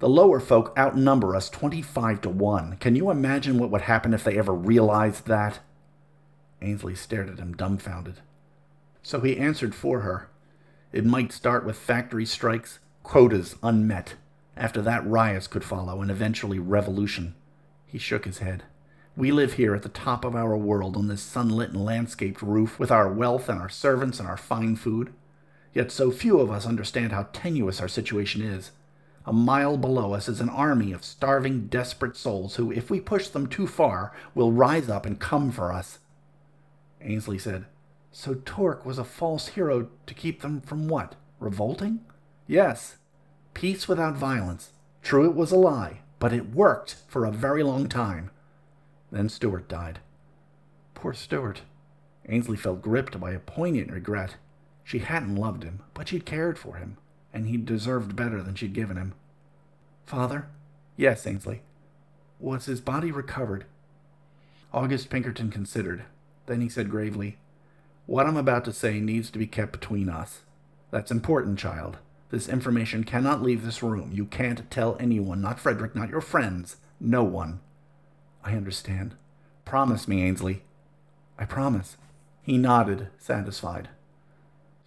The 0.01 0.09
lower 0.09 0.41
folk 0.41 0.77
outnumber 0.77 1.37
us 1.37 1.49
25 1.49 2.23
to 2.23 2.31
1. 2.31 2.79
Can 2.79 2.97
you 2.97 3.13
imagine 3.13 3.57
what 3.57 3.71
would 3.71 3.83
happen 3.83 4.13
if 4.13 4.25
they 4.25 4.37
ever 4.37 4.53
realized 4.53 5.29
that? 5.29 5.61
Ainsley 6.61 6.97
stared 6.97 7.31
at 7.31 7.39
him 7.39 7.55
dumbfounded. 7.55 8.23
So 9.05 9.21
he 9.21 9.37
answered 9.37 9.73
for 9.73 10.01
her. 10.01 10.29
It 10.91 11.05
might 11.05 11.31
start 11.31 11.65
with 11.65 11.79
factory 11.79 12.27
strikes, 12.27 12.81
quotas 13.05 13.55
unmet. 13.63 14.17
After 14.57 14.83
that, 14.83 15.07
riots 15.07 15.47
could 15.47 15.63
follow, 15.63 16.03
and 16.03 16.11
eventually 16.11 16.59
revolution. 16.59 17.37
He 17.87 17.99
shook 17.99 18.25
his 18.25 18.39
head. 18.39 18.65
We 19.17 19.31
live 19.31 19.53
here 19.53 19.77
at 19.77 19.85
the 19.85 19.91
top 19.91 20.25
of 20.25 20.35
our 20.35 20.57
world 20.57 20.97
on 20.97 21.07
this 21.07 21.23
sunlit 21.23 21.71
and 21.71 21.85
landscaped 21.85 22.43
roof 22.43 22.81
with 22.81 22.91
our 22.91 23.09
wealth 23.09 23.49
and 23.49 23.61
our 23.61 23.69
servants 23.69 24.19
and 24.19 24.29
our 24.29 24.37
fine 24.37 24.75
food. 24.75 25.13
Yet 25.77 25.93
so 25.93 26.11
few 26.11 26.41
of 26.41 26.51
us 26.51 26.65
understand 26.65 27.13
how 27.13 27.29
tenuous 27.35 27.83
our 27.83 27.87
situation 27.87 28.41
is. 28.41 28.71
A 29.27 29.33
mile 29.35 29.77
below 29.77 30.15
us 30.15 30.27
is 30.27 30.41
an 30.41 30.49
army 30.49 30.91
of 30.91 31.05
starving, 31.05 31.67
desperate 31.67 32.17
souls 32.17 32.57
who, 32.57 32.73
if 32.73 32.89
we 32.89 32.99
push 32.99 33.29
them 33.29 33.47
too 33.47 33.67
far, 33.67 34.15
will 34.35 34.53
rise 34.53 34.89
up 34.89 35.05
and 35.05 35.21
come 35.21 35.53
for 35.53 35.71
us. 35.71 35.99
Ainsley 37.03 37.37
said, 37.37 37.67
So 38.11 38.41
Torque 38.47 38.87
was 38.87 38.97
a 38.99 39.05
false 39.05 39.49
hero 39.49 39.91
to 40.07 40.15
keep 40.15 40.41
them 40.41 40.63
from 40.63 40.89
what? 40.89 41.15
Revolting? 41.41 42.01
Yes. 42.47 42.97
Peace 43.53 43.87
without 43.87 44.17
violence. 44.17 44.71
True, 45.03 45.27
it 45.27 45.37
was 45.37 45.53
a 45.53 45.57
lie, 45.57 45.99
but 46.19 46.33
it 46.33 46.55
worked 46.55 46.97
for 47.07 47.27
a 47.27 47.31
very 47.31 47.63
long 47.63 47.87
time. 47.87 48.31
Then 49.13 49.29
Stuart 49.29 49.69
died. 49.69 49.99
Poor 50.95 51.13
Stuart. 51.13 51.61
Ainsley 52.31 52.57
felt 52.57 52.81
gripped 52.81 53.21
by 53.21 53.33
a 53.33 53.39
poignant 53.39 53.93
regret. 53.93 54.37
She 54.87 55.01
hadn't 55.01 55.35
loved 55.35 55.65
him, 55.65 55.81
but 55.95 56.07
she'd 56.07 56.25
cared 56.25 56.61
for 56.61 56.77
him, 56.77 56.97
and 57.35 57.49
he 57.49 57.57
deserved 57.57 58.15
better 58.15 58.41
than 58.41 58.55
she'd 58.55 58.73
given 58.73 58.97
him. 58.97 59.15
Father? 60.05 60.47
Yes, 60.97 61.27
Ainsley. 61.27 61.63
Was 62.39 62.67
his 62.67 62.81
body 62.81 63.11
recovered? 63.11 63.65
August 64.73 65.11
Pinkerton 65.11 65.51
considered. 65.51 66.05
Then 66.47 66.61
he 66.61 66.69
said 66.69 66.89
gravely, 66.89 67.37
What 68.07 68.27
I'm 68.27 68.37
about 68.37 68.65
to 68.67 68.73
say 68.73 69.01
needs 69.01 69.29
to 69.31 69.41
be 69.41 69.49
kept 69.49 69.73
between 69.73 70.09
us. 70.09 70.43
That's 70.93 71.11
important, 71.11 71.59
child. 71.59 71.99
This 72.31 72.49
information 72.49 73.03
cannot 73.03 73.43
leave 73.43 73.65
this 73.65 73.83
room. 73.83 74.13
You 74.13 74.25
can't 74.25 74.71
tell 74.71 74.97
anyone, 75.01 75.41
not 75.41 75.59
Frederick, 75.59 75.97
not 75.97 76.11
your 76.11 76.21
friends, 76.21 76.77
no 77.01 77.25
one. 77.25 77.59
I 78.45 78.53
understand. 78.53 79.17
Promise 79.65 80.07
me, 80.07 80.23
Ainsley. 80.23 80.63
I 81.37 81.45
promise. 81.45 81.97
He 82.41 82.57
nodded, 82.57 83.09
satisfied. 83.19 83.89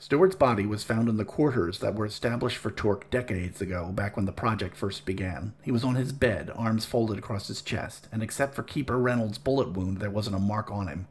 Stuart's 0.02 0.36
body 0.36 0.66
was 0.66 0.86
found 0.86 1.10
in 1.10 1.18
the 1.18 1.26
quarters 1.26 1.80
that 1.80 1.94
were 1.94 2.06
established 2.06 2.56
for 2.56 2.72
Torque 2.72 3.10
decades 3.10 3.62
ago, 3.62 3.92
back 3.92 4.16
when 4.16 4.26
the 4.26 4.32
project 4.32 4.78
first 4.78 5.06
began. 5.06 5.54
He 5.62 5.74
was 5.74 5.84
on 5.84 5.96
his 5.96 6.14
bed, 6.14 6.50
arms 6.56 6.86
folded 6.86 7.18
across 7.18 7.50
his 7.50 7.62
chest, 7.62 8.08
and 8.10 8.24
except 8.24 8.56
for 8.56 8.64
Keeper 8.64 8.98
Reynolds' 8.98 9.38
bullet 9.38 9.74
wound, 9.74 9.98
there 9.98 10.10
wasn't 10.10 10.38
a 10.38 10.40
mark 10.40 10.72
on 10.72 10.88
him. 10.88 11.08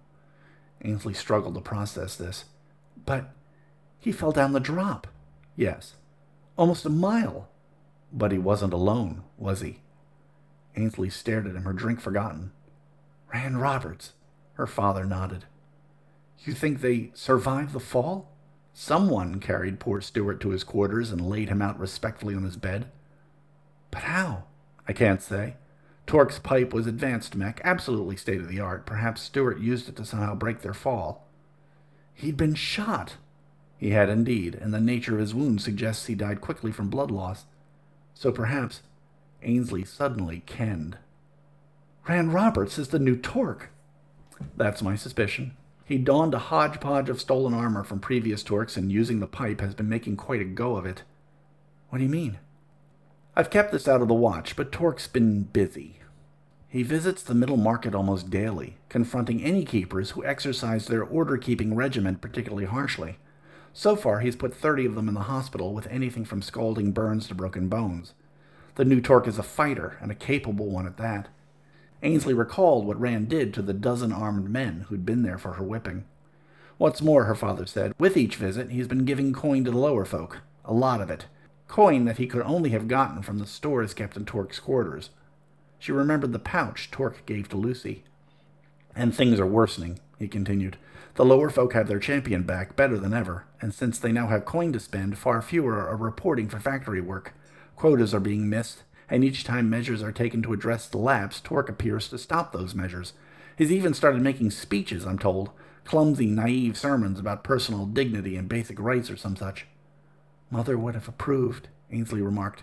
Ainsley 0.82 1.12
struggled 1.12 1.54
to 1.54 1.60
process 1.60 2.16
this. 2.16 2.46
But 3.04 3.30
he 3.98 4.10
fell 4.10 4.32
down 4.32 4.52
the 4.52 4.58
drop. 4.58 5.06
Yes. 5.54 5.94
Almost 6.56 6.86
a 6.86 6.90
mile. 6.90 7.50
But 8.10 8.32
he 8.32 8.38
wasn't 8.38 8.72
alone, 8.72 9.22
was 9.36 9.60
he? 9.60 9.80
Ainsley 10.76 11.10
stared 11.10 11.46
at 11.46 11.54
him, 11.54 11.64
her 11.64 11.74
drink 11.74 12.00
forgotten. 12.00 12.52
Rand 13.34 13.60
Roberts. 13.60 14.14
Her 14.54 14.66
father 14.66 15.04
nodded. 15.04 15.44
You 16.44 16.54
think 16.54 16.80
they 16.80 17.10
survived 17.12 17.74
the 17.74 17.80
fall? 17.80 18.30
Someone 18.80 19.40
carried 19.40 19.80
poor 19.80 20.00
Stuart 20.00 20.38
to 20.38 20.50
his 20.50 20.62
quarters 20.62 21.10
and 21.10 21.28
laid 21.28 21.48
him 21.48 21.60
out 21.60 21.80
respectfully 21.80 22.36
on 22.36 22.44
his 22.44 22.56
bed. 22.56 22.86
But 23.90 24.02
how? 24.02 24.44
I 24.86 24.92
can't 24.92 25.20
say. 25.20 25.56
Torque's 26.06 26.38
pipe 26.38 26.72
was 26.72 26.86
advanced 26.86 27.34
mech, 27.34 27.60
absolutely 27.64 28.16
state 28.16 28.40
of 28.40 28.46
the 28.46 28.60
art. 28.60 28.86
Perhaps 28.86 29.22
Stuart 29.22 29.58
used 29.58 29.88
it 29.88 29.96
to 29.96 30.04
somehow 30.04 30.36
break 30.36 30.60
their 30.60 30.72
fall. 30.72 31.26
He'd 32.14 32.36
been 32.36 32.54
shot. 32.54 33.16
He 33.78 33.90
had 33.90 34.08
indeed, 34.08 34.54
and 34.54 34.72
the 34.72 34.80
nature 34.80 35.14
of 35.14 35.20
his 35.22 35.34
wound 35.34 35.60
suggests 35.60 36.06
he 36.06 36.14
died 36.14 36.40
quickly 36.40 36.70
from 36.70 36.88
blood 36.88 37.10
loss. 37.10 37.46
So 38.14 38.30
perhaps 38.30 38.82
Ainsley 39.42 39.84
suddenly 39.84 40.44
kenned. 40.46 40.98
Rand 42.08 42.32
Roberts 42.32 42.78
is 42.78 42.88
the 42.88 43.00
new 43.00 43.16
Torque. 43.16 43.70
That's 44.56 44.82
my 44.82 44.94
suspicion. 44.94 45.56
He 45.88 45.96
donned 45.96 46.34
a 46.34 46.38
hodgepodge 46.38 47.08
of 47.08 47.18
stolen 47.18 47.54
armor 47.54 47.82
from 47.82 47.98
previous 47.98 48.42
Torques 48.42 48.76
and 48.76 48.92
using 48.92 49.20
the 49.20 49.26
pipe 49.26 49.62
has 49.62 49.74
been 49.74 49.88
making 49.88 50.18
quite 50.18 50.42
a 50.42 50.44
go 50.44 50.76
of 50.76 50.84
it. 50.84 51.02
What 51.88 51.96
do 51.96 52.04
you 52.04 52.10
mean? 52.10 52.38
I've 53.34 53.48
kept 53.48 53.72
this 53.72 53.88
out 53.88 54.02
of 54.02 54.08
the 54.08 54.12
watch, 54.12 54.54
but 54.54 54.70
Torque's 54.70 55.06
been 55.06 55.44
busy. 55.44 56.00
He 56.68 56.82
visits 56.82 57.22
the 57.22 57.32
middle 57.32 57.56
market 57.56 57.94
almost 57.94 58.28
daily, 58.28 58.76
confronting 58.90 59.42
any 59.42 59.64
keepers 59.64 60.10
who 60.10 60.22
exercise 60.26 60.88
their 60.88 61.02
order 61.02 61.38
keeping 61.38 61.74
regiment 61.74 62.20
particularly 62.20 62.66
harshly. 62.66 63.16
So 63.72 63.96
far, 63.96 64.20
he's 64.20 64.36
put 64.36 64.54
30 64.54 64.84
of 64.84 64.94
them 64.94 65.08
in 65.08 65.14
the 65.14 65.20
hospital 65.20 65.72
with 65.72 65.86
anything 65.86 66.26
from 66.26 66.42
scalding 66.42 66.92
burns 66.92 67.28
to 67.28 67.34
broken 67.34 67.70
bones. 67.70 68.12
The 68.74 68.84
new 68.84 69.00
Torque 69.00 69.26
is 69.26 69.38
a 69.38 69.42
fighter, 69.42 69.96
and 70.02 70.12
a 70.12 70.14
capable 70.14 70.66
one 70.66 70.86
at 70.86 70.98
that. 70.98 71.28
Ainsley 72.02 72.34
recalled 72.34 72.86
what 72.86 73.00
Rand 73.00 73.28
did 73.28 73.52
to 73.54 73.62
the 73.62 73.74
dozen 73.74 74.12
armed 74.12 74.48
men 74.48 74.86
who'd 74.88 75.04
been 75.04 75.22
there 75.22 75.38
for 75.38 75.54
her 75.54 75.64
whipping. 75.64 76.04
What's 76.76 77.02
more, 77.02 77.24
her 77.24 77.34
father 77.34 77.66
said, 77.66 77.92
with 77.98 78.16
each 78.16 78.36
visit 78.36 78.70
he's 78.70 78.86
been 78.86 79.04
giving 79.04 79.32
coin 79.32 79.64
to 79.64 79.70
the 79.70 79.78
lower 79.78 80.04
folk. 80.04 80.38
A 80.64 80.72
lot 80.72 81.00
of 81.00 81.10
it, 81.10 81.26
coin 81.66 82.04
that 82.04 82.18
he 82.18 82.26
could 82.26 82.42
only 82.42 82.70
have 82.70 82.86
gotten 82.86 83.22
from 83.22 83.38
the 83.38 83.46
stores 83.46 83.94
kept 83.94 84.16
in 84.16 84.24
Torque's 84.24 84.60
quarters. 84.60 85.10
She 85.80 85.92
remembered 85.92 86.32
the 86.32 86.38
pouch 86.38 86.90
Torque 86.90 87.26
gave 87.26 87.48
to 87.48 87.56
Lucy. 87.56 88.04
And 88.94 89.14
things 89.14 89.40
are 89.40 89.46
worsening, 89.46 89.98
he 90.18 90.28
continued. 90.28 90.76
The 91.14 91.24
lower 91.24 91.50
folk 91.50 91.72
have 91.72 91.88
their 91.88 91.98
champion 91.98 92.44
back 92.44 92.76
better 92.76 92.96
than 92.96 93.12
ever, 93.12 93.44
and 93.60 93.74
since 93.74 93.98
they 93.98 94.12
now 94.12 94.28
have 94.28 94.44
coin 94.44 94.72
to 94.72 94.80
spend, 94.80 95.18
far 95.18 95.42
fewer 95.42 95.88
are 95.88 95.96
reporting 95.96 96.48
for 96.48 96.60
factory 96.60 97.00
work. 97.00 97.34
Quotas 97.74 98.14
are 98.14 98.20
being 98.20 98.48
missed, 98.48 98.84
and 99.10 99.24
each 99.24 99.44
time 99.44 99.70
measures 99.70 100.02
are 100.02 100.12
taken 100.12 100.42
to 100.42 100.52
address 100.52 100.86
the 100.86 100.98
lapse, 100.98 101.40
Torque 101.40 101.68
appears 101.68 102.08
to 102.08 102.18
stop 102.18 102.52
those 102.52 102.74
measures. 102.74 103.12
He's 103.56 103.72
even 103.72 103.94
started 103.94 104.22
making 104.22 104.50
speeches, 104.50 105.06
I'm 105.06 105.18
told, 105.18 105.50
clumsy, 105.84 106.26
naive 106.26 106.76
sermons 106.76 107.18
about 107.18 107.44
personal 107.44 107.86
dignity 107.86 108.36
and 108.36 108.48
basic 108.48 108.78
rights 108.78 109.10
or 109.10 109.16
some 109.16 109.36
such. 109.36 109.66
Mother 110.50 110.78
would 110.78 110.94
have 110.94 111.08
approved, 111.08 111.68
Ainsley 111.90 112.22
remarked. 112.22 112.62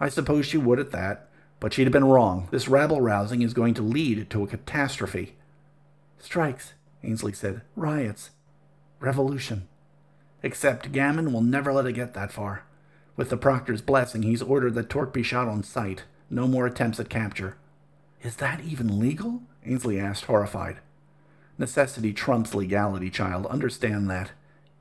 I 0.00 0.08
suppose 0.08 0.46
she 0.46 0.56
would 0.56 0.80
at 0.80 0.90
that, 0.90 1.28
but 1.60 1.72
she'd 1.72 1.84
have 1.84 1.92
been 1.92 2.04
wrong. 2.04 2.48
This 2.50 2.68
rabble 2.68 3.00
rousing 3.00 3.42
is 3.42 3.54
going 3.54 3.74
to 3.74 3.82
lead 3.82 4.28
to 4.30 4.42
a 4.42 4.46
catastrophe. 4.46 5.36
Strikes, 6.18 6.74
Ainsley 7.02 7.32
said. 7.32 7.62
Riots. 7.76 8.30
Revolution. 9.00 9.68
Except 10.42 10.92
Gammon 10.92 11.32
will 11.32 11.42
never 11.42 11.72
let 11.72 11.86
it 11.86 11.92
get 11.92 12.14
that 12.14 12.32
far. 12.32 12.64
With 13.16 13.30
the 13.30 13.36
proctor's 13.36 13.82
blessing, 13.82 14.22
he's 14.22 14.42
ordered 14.42 14.74
that 14.74 14.90
Torque 14.90 15.12
be 15.12 15.22
shot 15.22 15.48
on 15.48 15.62
sight. 15.62 16.04
No 16.30 16.48
more 16.48 16.66
attempts 16.66 16.98
at 16.98 17.08
capture. 17.08 17.56
Is 18.22 18.36
that 18.36 18.60
even 18.60 18.98
legal? 18.98 19.42
Ainsley 19.64 20.00
asked, 20.00 20.24
horrified. 20.24 20.78
Necessity 21.56 22.12
trumps 22.12 22.54
legality, 22.54 23.10
child. 23.10 23.46
Understand 23.46 24.10
that. 24.10 24.32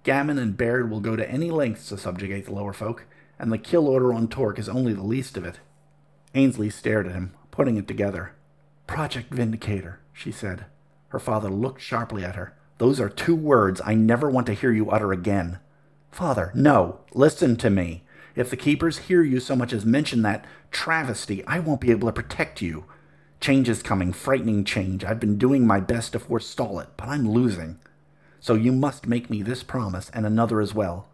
Gammon 0.04 0.40
and 0.40 0.58
Baird 0.58 0.90
will 0.90 1.00
go 1.00 1.16
to 1.16 1.30
any 1.30 1.52
lengths 1.52 1.90
to 1.90 1.98
subjugate 1.98 2.46
the 2.46 2.54
lower 2.54 2.74
folk, 2.74 3.06
and 3.38 3.52
the 3.52 3.58
kill 3.58 3.88
order 3.88 4.14
on 4.14 4.28
Torque 4.28 4.60
is 4.60 4.68
only 4.68 4.94
the 4.94 5.04
least 5.04 5.38
of 5.38 5.46
it. 5.46 5.60
Ainsley 6.34 6.70
stared 6.70 7.06
at 7.06 7.14
him, 7.14 7.34
putting 7.52 7.78
it 7.78 7.88
together. 7.88 8.34
Project 8.88 9.34
Vindicator, 9.34 10.00
she 10.12 10.32
said. 10.32 10.66
Her 11.10 11.20
father 11.20 11.50
looked 11.50 11.82
sharply 11.82 12.24
at 12.24 12.36
her. 12.36 12.54
Those 12.80 13.00
are 13.00 13.10
two 13.10 13.36
words 13.36 13.82
I 13.86 13.94
never 13.94 14.30
want 14.30 14.48
to 14.48 14.54
hear 14.54 14.72
you 14.72 14.90
utter 14.90 15.12
again. 15.12 15.60
Father, 16.12 16.52
no, 16.56 17.00
listen 17.14 17.56
to 17.58 17.70
me. 17.70 18.04
If 18.36 18.50
the 18.50 18.58
keepers 18.58 18.98
hear 19.00 19.22
you 19.22 19.40
so 19.40 19.56
much 19.56 19.74
as 19.74 19.86
mention 19.86 20.22
that 20.24 20.46
travesty, 20.72 21.46
I 21.46 21.60
won't 21.60 21.82
be 21.82 21.92
able 21.92 22.08
to 22.08 22.14
protect 22.14 22.62
you. 22.62 22.86
Change 23.40 23.70
is 23.70 23.84
coming, 23.84 24.12
frightening 24.14 24.64
change. 24.64 25.04
I've 25.04 25.20
been 25.20 25.38
doing 25.38 25.68
my 25.68 25.80
best 25.80 26.14
to 26.14 26.20
forestall 26.20 26.80
it, 26.80 26.90
but 26.98 27.10
I'm 27.10 27.30
losing. 27.30 27.80
So 28.40 28.56
you 28.56 28.72
must 28.72 29.08
make 29.08 29.30
me 29.30 29.42
this 29.42 29.64
promise 29.64 30.10
and 30.14 30.26
another 30.26 30.62
as 30.62 30.74
well. 30.74 31.10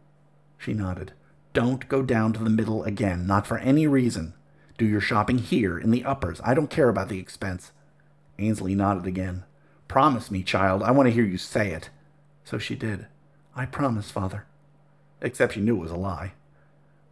She 0.58 0.73
nodded. 0.73 1.13
Don't 1.53 1.88
go 1.89 2.03
down 2.03 2.34
to 2.34 2.43
the 2.43 2.49
middle 2.49 2.84
again, 2.84 3.27
not 3.27 3.47
for 3.47 3.58
any 3.58 3.88
reason. 3.88 4.34
Do 4.77 4.86
your 4.86 5.01
shopping 5.01 5.39
here, 5.39 5.77
in 5.77 5.91
the 5.91 6.05
uppers. 6.05 6.39
I 6.43 6.53
don't 6.53 6.69
care 6.69 6.88
about 6.88 7.10
the 7.10 7.19
expense. 7.19 7.71
Ainsley 8.38 8.75
nodded 8.75 9.05
again. 9.05 9.43
Promise 9.88 10.32
me, 10.32 10.43
child. 10.43 10.84
I 10.84 10.91
want 10.91 11.08
to 11.08 11.13
hear 11.13 11.25
you 11.25 11.38
say 11.38 11.71
it. 11.71 11.89
So 12.45 12.58
she 12.58 12.75
did. 12.75 13.08
I 13.55 13.65
promise, 13.65 14.10
father. 14.10 14.45
Except 15.21 15.53
she 15.53 15.60
knew 15.60 15.75
it 15.75 15.82
was 15.82 15.91
a 15.91 15.97
lie. 15.97 16.34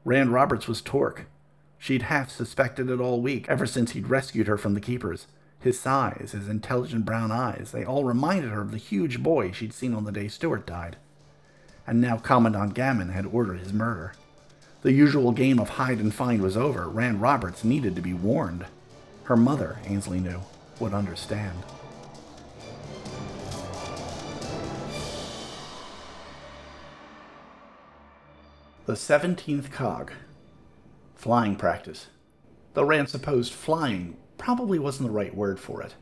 Rand 0.08 0.32
Roberts 0.32 0.70
was 0.70 0.82
Torque. 0.82 1.26
She'd 1.78 2.04
half 2.04 2.32
suspected 2.32 2.90
it 2.90 3.02
all 3.02 3.20
week, 3.20 3.46
ever 3.50 3.66
since 3.66 3.92
he'd 3.92 4.08
rescued 4.08 4.48
her 4.48 4.58
from 4.58 4.74
the 4.74 4.80
keepers. 4.80 5.28
His 5.60 5.78
size, 5.78 6.32
his 6.32 6.48
intelligent 6.48 7.04
brown 7.04 7.30
eyes, 7.30 7.72
they 7.74 7.84
all 7.84 8.06
reminded 8.06 8.52
her 8.52 8.62
of 8.62 8.72
the 8.72 8.78
huge 8.78 9.22
boy 9.22 9.52
she'd 9.52 9.74
seen 9.74 9.94
on 9.94 10.06
the 10.06 10.14
day 10.14 10.30
Stuart 10.30 10.66
died. 10.66 10.96
And 11.86 12.00
now 12.00 12.16
Commandant 12.16 12.74
Gammon 12.74 13.10
had 13.10 13.26
ordered 13.26 13.60
his 13.60 13.74
murder. 13.74 14.14
The 14.82 14.94
usual 14.94 15.34
game 15.34 15.60
of 15.60 15.72
hide 15.72 16.00
and 16.00 16.16
find 16.16 16.42
was 16.42 16.56
over. 16.56 16.88
Rand 16.88 17.22
Roberts 17.22 17.66
needed 17.66 17.94
to 17.98 18.02
be 18.02 18.14
warned. 18.14 18.66
Her 19.26 19.36
mother, 19.36 19.80
Ainsley 19.84 20.22
knew, 20.22 20.40
would 20.80 20.94
understand. 20.94 21.64
The 28.88 28.94
17th 28.94 29.70
cog. 29.70 30.14
Flying 31.14 31.58
practice. 31.58 32.08
Though 32.74 32.86
Rand 32.86 33.10
supposed 33.10 33.52
flying 33.52 34.16
probably 34.38 34.80
wasn't 34.80 35.10
the 35.10 35.14
right 35.14 35.36
word 35.36 35.60
for 35.60 35.82
it. 35.82 35.96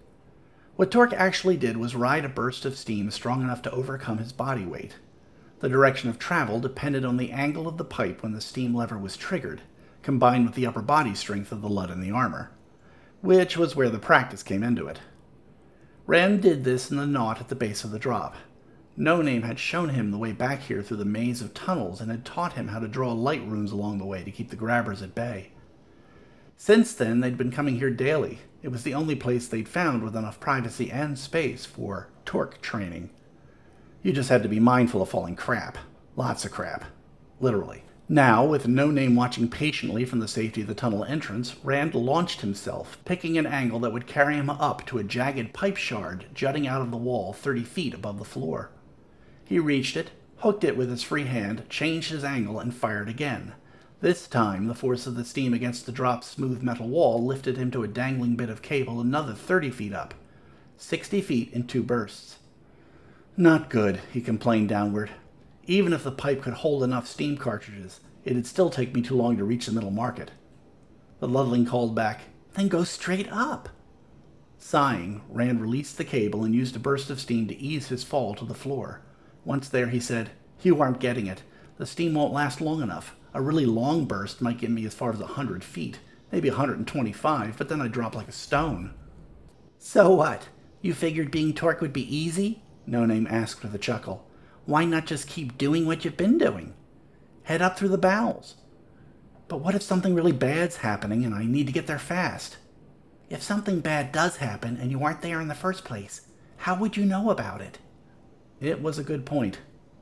What 0.76 0.92
Torque 0.92 1.14
actually 1.14 1.58
did 1.58 1.78
was 1.78 1.96
ride 1.96 2.26
a 2.26 2.30
burst 2.30 2.64
of 2.64 2.78
steam 2.78 3.10
strong 3.10 3.42
enough 3.42 3.64
to 3.64 3.72
overcome 3.72 4.20
his 4.20 4.32
body 4.32 4.66
weight. 4.66 4.98
The 5.62 5.68
direction 5.68 6.12
of 6.12 6.20
travel 6.20 6.60
depended 6.60 7.04
on 7.04 7.18
the 7.18 7.32
angle 7.32 7.68
of 7.68 7.78
the 7.78 7.84
pipe 7.84 8.22
when 8.22 8.34
the 8.34 8.40
steam 8.40 8.76
lever 8.76 9.00
was 9.00 9.18
triggered, 9.18 9.64
combined 10.04 10.46
with 10.46 10.54
the 10.54 10.68
upper 10.68 10.84
body 10.84 11.16
strength 11.16 11.52
of 11.52 11.64
the 11.64 11.70
Ludd 11.70 11.90
in 11.90 12.02
the 12.02 12.12
armor, 12.12 12.52
which 13.22 13.58
was 13.58 13.76
where 13.76 13.90
the 13.90 13.98
practice 13.98 14.44
came 14.44 14.62
into 14.62 14.86
it. 14.86 15.00
Rand 16.06 16.44
did 16.44 16.64
this 16.64 16.92
in 16.92 16.98
the 16.98 17.08
knot 17.08 17.42
at 17.42 17.48
the 17.48 17.56
base 17.56 17.84
of 17.84 17.90
the 17.90 17.98
drop, 17.98 18.36
no 18.98 19.22
Name 19.22 19.42
had 19.42 19.60
shown 19.60 19.90
him 19.90 20.12
the 20.12 20.18
way 20.18 20.32
back 20.32 20.62
here 20.62 20.82
through 20.82 20.98
the 20.98 21.06
maze 21.06 21.42
of 21.42 21.54
tunnels 21.54 22.00
and 22.00 22.10
had 22.10 22.24
taught 22.24 22.54
him 22.54 22.70
how 22.70 22.80
to 22.80 22.88
draw 22.88 23.12
light 23.12 23.46
runes 23.46 23.72
along 23.72 23.98
the 23.98 24.06
way 24.06 24.24
to 24.24 24.32
keep 24.32 24.50
the 24.50 24.56
grabbers 24.56 25.02
at 25.02 25.14
bay. 25.14 25.52
Since 26.56 26.94
then, 26.94 27.20
they'd 27.20 27.38
been 27.38 27.52
coming 27.52 27.78
here 27.78 27.90
daily. 27.90 28.40
It 28.64 28.70
was 28.70 28.84
the 28.84 28.94
only 28.94 29.16
place 29.16 29.48
they'd 29.48 29.68
found 29.68 30.02
with 30.02 30.16
enough 30.16 30.40
privacy 30.40 30.90
and 30.90 31.20
space 31.20 31.66
for 31.66 32.10
torque 32.24 32.62
training. 32.62 33.10
You 34.02 34.14
just 34.14 34.30
had 34.30 34.44
to 34.44 34.50
be 34.50 34.60
mindful 34.60 35.02
of 35.02 35.10
falling 35.10 35.36
crap. 35.36 35.78
Lots 36.16 36.46
of 36.46 36.52
crap. 36.52 36.86
Literally. 37.42 37.84
Now, 38.08 38.46
with 38.46 38.68
No 38.68 38.92
Name 38.92 39.16
watching 39.16 39.50
patiently 39.50 40.06
from 40.06 40.20
the 40.20 40.28
safety 40.28 40.62
of 40.62 40.68
the 40.68 40.76
tunnel 40.76 41.04
entrance, 41.04 41.56
Rand 41.64 41.96
launched 41.96 42.42
himself, 42.42 43.00
picking 43.04 43.38
an 43.38 43.48
angle 43.48 43.80
that 43.80 43.92
would 43.92 44.06
carry 44.06 44.36
him 44.36 44.50
up 44.50 44.86
to 44.86 45.00
a 45.00 45.04
jagged 45.04 45.54
pipe 45.54 45.76
shard 45.76 46.28
jutting 46.34 46.68
out 46.68 46.82
of 46.82 46.92
the 46.92 46.98
wall 46.98 47.34
30 47.34 47.64
feet 47.64 47.94
above 47.96 48.20
the 48.20 48.24
floor. 48.24 48.70
He 49.46 49.60
reached 49.60 49.96
it, 49.96 50.10
hooked 50.38 50.64
it 50.64 50.76
with 50.76 50.90
his 50.90 51.04
free 51.04 51.26
hand, 51.26 51.70
changed 51.70 52.12
his 52.12 52.24
angle, 52.24 52.60
and 52.60 52.74
fired 52.74 53.08
again. 53.08 53.54
This 54.02 54.28
time, 54.28 54.68
the 54.68 54.76
force 54.76 55.08
of 55.08 55.16
the 55.16 55.24
steam 55.24 55.54
against 55.54 55.86
the 55.86 55.92
drop's 55.92 56.28
smooth 56.28 56.62
metal 56.62 56.88
wall 56.88 57.24
lifted 57.24 57.56
him 57.56 57.72
to 57.72 57.84
a 57.84 57.88
dangling 57.88 58.36
bit 58.36 58.50
of 58.50 58.62
cable 58.62 59.00
another 59.00 59.34
30 59.34 59.70
feet 59.70 59.94
up. 59.94 60.14
60 60.78 61.22
feet 61.22 61.54
in 61.54 61.66
two 61.68 61.84
bursts. 61.84 62.40
Not 63.38 63.70
good, 63.70 64.02
he 64.12 64.20
complained 64.20 64.70
downward. 64.70 65.12
Even 65.68 65.94
if 65.94 66.04
the 66.04 66.12
pipe 66.12 66.42
could 66.42 66.54
hold 66.54 66.84
enough 66.84 67.08
steam 67.08 67.38
cartridges, 67.38 68.00
it'd 68.24 68.48
still 68.48 68.70
take 68.70 68.94
me 68.94 69.02
too 69.02 69.16
long 69.16 69.38
to 69.38 69.44
reach 69.44 69.68
the 69.68 69.72
middle 69.72 69.92
market. 69.92 70.32
The 71.20 71.28
Ludling 71.28 71.68
called 71.68 71.96
back, 71.96 72.22
Then 72.56 72.68
go 72.68 72.84
straight 72.84 73.32
up. 73.32 73.70
Sighing, 74.58 75.22
Rand 75.30 75.62
released 75.62 75.98
the 75.98 76.04
cable 76.04 76.44
and 76.44 76.56
used 76.56 76.76
a 76.76 76.80
burst 76.80 77.10
of 77.10 77.20
steam 77.20 77.48
to 77.48 77.58
ease 77.58 77.88
his 77.88 78.04
fall 78.04 78.34
to 78.36 78.46
the 78.46 78.54
floor. 78.54 79.02
Once 79.46 79.70
there, 79.70 79.88
he 79.88 80.00
said, 80.00 80.32
You 80.62 80.82
aren't 80.82 81.00
getting 81.00 81.28
it. 81.28 81.44
The 81.78 81.86
steam 81.86 82.16
won't 82.16 82.34
last 82.34 82.60
long 82.60 82.82
enough. 82.82 83.16
A 83.34 83.42
really 83.42 83.66
long 83.66 84.06
burst 84.06 84.42
might 84.42 84.58
get 84.58 84.72
me 84.72 84.86
as 84.86 84.94
far 84.94 85.12
as 85.12 85.20
a 85.20 85.26
100 85.26 85.64
feet, 85.64 86.00
maybe 86.32 86.48
a 86.48 86.52
125, 86.52 87.58
but 87.58 87.70
then 87.70 87.82
I'd 87.82 87.92
drop 87.92 88.16
like 88.16 88.28
a 88.28 88.34
stone. 88.34 88.94
So 89.78 90.10
what? 90.16 90.50
You 90.82 90.94
figured 90.94 91.32
being 91.32 91.54
Torque 91.54 91.82
would 91.82 91.94
be 91.94 92.16
easy? 92.16 92.64
No 92.88 93.06
Name 93.06 93.28
asked 93.30 93.62
with 93.62 93.76
a 93.76 93.80
chuckle. 93.80 94.26
Why 94.66 94.86
not 94.86 95.06
just 95.06 95.28
keep 95.28 95.58
doing 95.58 95.86
what 95.86 96.04
you've 96.04 96.18
been 96.18 96.38
doing? 96.38 96.74
Head 97.44 97.62
up 97.62 97.78
through 97.78 97.90
the 97.90 97.98
bowels. 97.98 98.56
But 99.48 99.58
what 99.58 99.76
if 99.76 99.84
something 99.84 100.16
really 100.16 100.32
bad's 100.32 100.78
happening 100.78 101.24
and 101.24 101.36
I 101.36 101.46
need 101.46 101.68
to 101.68 101.74
get 101.74 101.88
there 101.88 102.00
fast? 102.00 102.58
If 103.30 103.44
something 103.44 103.80
bad 103.80 104.12
does 104.12 104.38
happen 104.38 104.78
and 104.78 104.90
you 104.90 105.04
aren't 105.04 105.22
there 105.22 105.42
in 105.42 105.48
the 105.48 105.56
first 105.56 105.84
place, 105.84 106.22
how 106.58 106.76
would 106.80 106.98
you 106.98 107.06
know 107.06 107.30
about 107.30 107.62
it? 107.62 107.80
It 108.66 108.82
was 108.82 108.98
a 108.98 109.04
good 109.04 109.28
point. 109.28 109.60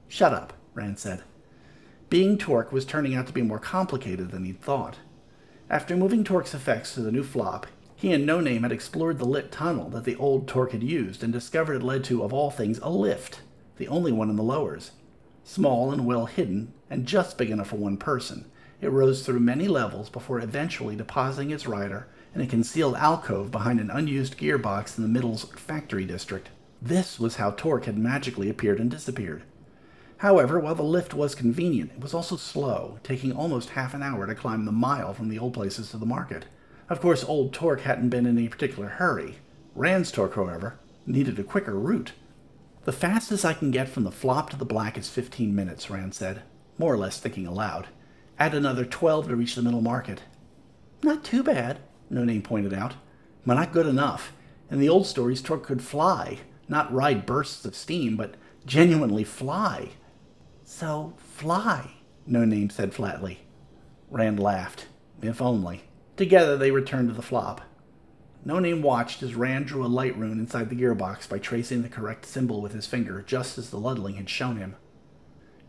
Shut 0.08 0.34
up, 0.34 0.54
Rand 0.74 0.98
said. 0.98 1.24
Being 2.10 2.38
Torque 2.38 2.72
was 2.72 2.86
turning 2.86 3.14
out 3.14 3.28
to 3.28 3.34
be 3.34 3.42
more 3.42 3.60
complicated 3.60 4.32
than 4.32 4.46
he'd 4.46 4.62
thought. 4.62 5.00
After 5.70 5.98
moving 5.98 6.24
Torque's 6.24 6.54
effects 6.54 6.94
to 6.94 7.02
the 7.02 7.12
new 7.12 7.24
flop, 7.24 7.68
he 7.94 8.14
and 8.14 8.26
No 8.26 8.40
Name 8.40 8.64
had 8.64 8.72
explored 8.72 9.20
the 9.20 9.26
lit 9.26 9.52
tunnel 9.52 9.90
that 9.90 10.06
the 10.06 10.16
old 10.16 10.48
Torque 10.48 10.72
had 10.72 10.82
used 10.82 11.24
and 11.24 11.34
discovered 11.34 11.74
it 11.74 11.84
led 11.84 12.06
to, 12.06 12.24
of 12.24 12.32
all 12.32 12.52
things, 12.52 12.80
a 12.80 12.90
lift, 12.90 13.42
the 13.76 13.90
only 13.90 14.14
one 14.14 14.30
in 14.30 14.38
the 14.38 14.44
lowers. 14.44 14.92
Small 15.44 15.92
and 15.92 16.06
well 16.06 16.28
hidden, 16.28 16.72
and 16.90 17.06
just 17.06 17.38
big 17.38 17.50
enough 17.50 17.68
for 17.68 17.76
one 17.76 17.98
person, 17.98 18.50
it 18.80 18.92
rose 18.92 19.26
through 19.26 19.42
many 19.42 19.68
levels 19.68 20.10
before 20.10 20.40
eventually 20.40 20.96
depositing 20.96 21.52
its 21.52 21.68
rider 21.68 22.08
in 22.34 22.40
a 22.40 22.48
concealed 22.48 22.96
alcove 22.96 23.52
behind 23.52 23.82
an 23.82 23.92
unused 23.92 24.38
gearbox 24.38 24.98
in 24.98 25.04
the 25.04 25.10
middle's 25.10 25.44
factory 25.58 26.06
district. 26.06 26.50
This 26.84 27.18
was 27.18 27.38
how 27.38 27.52
Torque 27.52 27.86
had 27.86 27.98
magically 27.98 28.50
appeared 28.50 28.82
and 28.82 28.92
disappeared. 28.92 29.44
However, 30.18 30.60
while 30.60 30.76
the 30.76 30.84
lift 30.84 31.14
was 31.14 31.34
convenient, 31.34 31.92
it 31.96 32.02
was 32.02 32.14
also 32.14 32.36
slow, 32.36 33.00
taking 33.04 33.32
almost 33.32 33.70
half 33.70 33.94
an 33.94 34.04
hour 34.04 34.28
to 34.28 34.36
climb 34.36 34.66
the 34.66 34.72
mile 34.74 35.14
from 35.14 35.30
the 35.30 35.40
old 35.40 35.54
places 35.54 35.92
to 35.92 35.98
the 35.98 36.06
market. 36.06 36.44
Of 36.90 37.00
course, 37.00 37.24
old 37.24 37.54
Torque 37.54 37.82
hadn't 37.82 38.10
been 38.10 38.26
in 38.26 38.38
any 38.38 38.50
particular 38.50 38.90
hurry. 38.90 39.38
Rand's 39.76 40.12
Torque, 40.12 40.36
however, 40.36 40.78
needed 41.08 41.40
a 41.40 41.44
quicker 41.44 41.80
route. 41.80 42.12
The 42.84 42.92
fastest 42.92 43.46
I 43.46 43.54
can 43.54 43.72
get 43.72 43.88
from 43.88 44.04
the 44.04 44.12
flop 44.12 44.50
to 44.50 44.58
the 44.58 44.66
black 44.66 44.98
is 44.98 45.08
15 45.08 45.56
minutes, 45.56 45.90
Rand 45.90 46.14
said, 46.14 46.42
more 46.78 46.94
or 46.94 46.98
less 46.98 47.18
thinking 47.18 47.48
aloud. 47.48 47.88
Add 48.38 48.54
another 48.54 48.84
12 48.84 49.30
to 49.30 49.38
reach 49.38 49.56
the 49.56 49.62
middle 49.62 49.82
market. 49.82 50.24
Not 51.02 51.24
too 51.24 51.44
bad, 51.44 51.80
No 52.10 52.26
Name 52.26 52.42
pointed 52.42 52.74
out, 52.74 52.96
but 53.46 53.54
not 53.54 53.72
good 53.72 53.88
enough. 53.88 54.34
In 54.70 54.80
the 54.80 54.90
old 54.90 55.08
stories, 55.08 55.42
Torque 55.42 55.64
could 55.64 55.82
fly, 55.82 56.40
not 56.68 56.94
ride 56.94 57.26
bursts 57.26 57.66
of 57.66 57.76
steam, 57.76 58.16
but 58.16 58.36
genuinely 58.66 59.24
fly. 59.24 59.90
So 60.64 61.14
fly, 61.18 61.92
No 62.26 62.46
Name 62.46 62.70
said 62.70 62.94
flatly. 62.94 63.40
Rand 64.10 64.40
laughed. 64.40 64.88
If 65.22 65.42
only. 65.42 65.84
Together 66.18 66.58
they 66.58 66.72
returned 66.72 67.10
to 67.10 67.16
the 67.16 67.22
flop. 67.22 67.62
No 68.46 68.60
Name 68.60 68.82
watched 68.82 69.24
as 69.24 69.36
Rand 69.36 69.68
drew 69.68 69.86
a 69.86 69.88
light 69.88 70.18
rune 70.18 70.40
inside 70.40 70.70
the 70.70 70.76
gearbox 70.76 71.30
by 71.30 71.40
tracing 71.40 71.82
the 71.82 71.90
correct 71.90 72.26
symbol 72.26 72.62
with 72.62 72.74
his 72.74 72.88
finger, 72.88 73.24
just 73.26 73.58
as 73.58 73.70
the 73.70 73.78
Ludling 73.80 74.18
had 74.18 74.30
shown 74.30 74.58
him. 74.58 74.76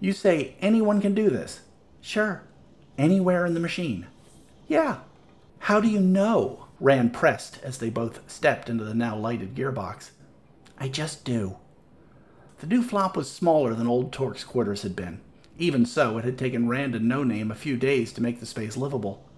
You 0.00 0.12
say 0.12 0.56
anyone 0.60 1.00
can 1.00 1.14
do 1.14 1.30
this? 1.30 1.60
Sure. 2.00 2.42
Anywhere 2.98 3.46
in 3.46 3.54
the 3.54 3.60
machine? 3.60 4.06
Yeah. 4.68 4.98
How 5.60 5.80
do 5.80 5.88
you 5.88 6.00
know? 6.00 6.66
Rand 6.80 7.14
pressed 7.14 7.60
as 7.62 7.78
they 7.78 7.90
both 7.90 8.20
stepped 8.30 8.68
into 8.68 8.84
the 8.84 8.94
now 8.94 9.16
lighted 9.16 9.54
gearbox. 9.54 10.10
I 10.78 10.88
just 10.88 11.24
do. 11.24 11.56
The 12.58 12.66
new 12.66 12.82
flop 12.82 13.16
was 13.16 13.30
smaller 13.30 13.74
than 13.74 13.86
old 13.86 14.12
Torque's 14.12 14.44
quarters 14.44 14.82
had 14.82 14.96
been. 14.96 15.20
Even 15.58 15.86
so, 15.86 16.18
it 16.18 16.24
had 16.24 16.38
taken 16.38 16.68
Rand 16.68 16.94
and 16.94 17.08
No 17.08 17.22
Name 17.22 17.50
a 17.50 17.56
few 17.56 17.76
days 17.76 18.12
to 18.12 18.22
make 18.22 18.40
the 18.40 18.46
space 18.46 18.76
livable. 18.76 19.28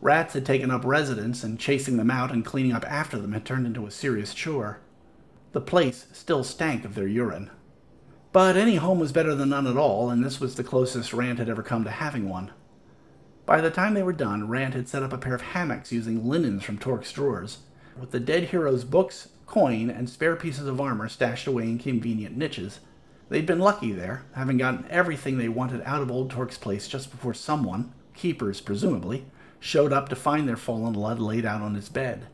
Rats 0.00 0.34
had 0.34 0.44
taken 0.44 0.70
up 0.70 0.84
residence, 0.84 1.42
and 1.42 1.58
chasing 1.58 1.96
them 1.96 2.10
out 2.10 2.30
and 2.30 2.44
cleaning 2.44 2.72
up 2.72 2.84
after 2.90 3.18
them 3.18 3.32
had 3.32 3.44
turned 3.44 3.66
into 3.66 3.86
a 3.86 3.90
serious 3.90 4.34
chore. 4.34 4.78
The 5.52 5.60
place 5.60 6.06
still 6.12 6.44
stank 6.44 6.84
of 6.84 6.94
their 6.94 7.08
urine. 7.08 7.50
But 8.32 8.56
any 8.56 8.76
home 8.76 9.00
was 9.00 9.12
better 9.12 9.34
than 9.34 9.48
none 9.48 9.66
at 9.66 9.78
all, 9.78 10.10
and 10.10 10.22
this 10.22 10.38
was 10.40 10.54
the 10.54 10.62
closest 10.62 11.14
Rand 11.14 11.38
had 11.38 11.48
ever 11.48 11.62
come 11.62 11.84
to 11.84 11.90
having 11.90 12.28
one. 12.28 12.50
By 13.46 13.60
the 13.60 13.70
time 13.70 13.94
they 13.94 14.02
were 14.02 14.12
done, 14.12 14.48
Rand 14.48 14.74
had 14.74 14.88
set 14.88 15.02
up 15.02 15.12
a 15.12 15.18
pair 15.18 15.34
of 15.34 15.40
hammocks 15.40 15.92
using 15.92 16.28
linens 16.28 16.62
from 16.62 16.78
Torque's 16.78 17.12
drawers. 17.12 17.58
With 17.98 18.10
the 18.10 18.20
dead 18.20 18.44
hero's 18.44 18.84
books, 18.84 19.28
coin, 19.46 19.90
and 19.90 20.08
spare 20.10 20.36
pieces 20.36 20.66
of 20.66 20.80
armor 20.80 21.08
stashed 21.08 21.46
away 21.46 21.64
in 21.64 21.78
convenient 21.78 22.36
niches. 22.36 22.80
They'd 23.28 23.46
been 23.46 23.58
lucky 23.58 23.92
there, 23.92 24.24
having 24.34 24.58
gotten 24.58 24.86
everything 24.90 25.38
they 25.38 25.48
wanted 25.48 25.82
out 25.82 26.02
of 26.02 26.10
old 26.10 26.30
Torque's 26.30 26.58
place 26.58 26.86
just 26.86 27.10
before 27.10 27.34
someone, 27.34 27.92
keepers 28.14 28.60
presumably, 28.60 29.26
showed 29.58 29.92
up 29.92 30.08
to 30.08 30.16
find 30.16 30.48
their 30.48 30.56
fallen 30.56 30.94
Ludd 30.94 31.18
laid 31.18 31.44
out 31.44 31.62
on 31.62 31.74
his 31.74 31.88
bed. 31.88 32.26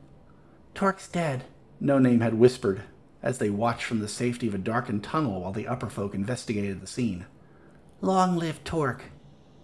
Torque's 0.74 1.08
dead, 1.08 1.44
No 1.80 1.98
Name 1.98 2.20
had 2.20 2.34
whispered, 2.34 2.82
as 3.22 3.38
they 3.38 3.50
watched 3.50 3.84
from 3.84 4.00
the 4.00 4.08
safety 4.08 4.48
of 4.48 4.54
a 4.54 4.58
darkened 4.58 5.04
tunnel 5.04 5.40
while 5.40 5.52
the 5.52 5.68
upper 5.68 5.88
folk 5.88 6.14
investigated 6.14 6.80
the 6.80 6.86
scene. 6.86 7.26
Long 8.00 8.36
live 8.36 8.62
Torque. 8.64 9.04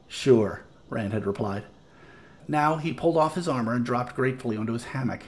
Sure, 0.06 0.64
Rand 0.88 1.12
had 1.12 1.26
replied. 1.26 1.64
Now 2.46 2.76
he 2.76 2.92
pulled 2.92 3.16
off 3.16 3.34
his 3.34 3.48
armor 3.48 3.74
and 3.74 3.84
dropped 3.84 4.14
gratefully 4.16 4.56
onto 4.56 4.72
his 4.72 4.84
hammock. 4.84 5.24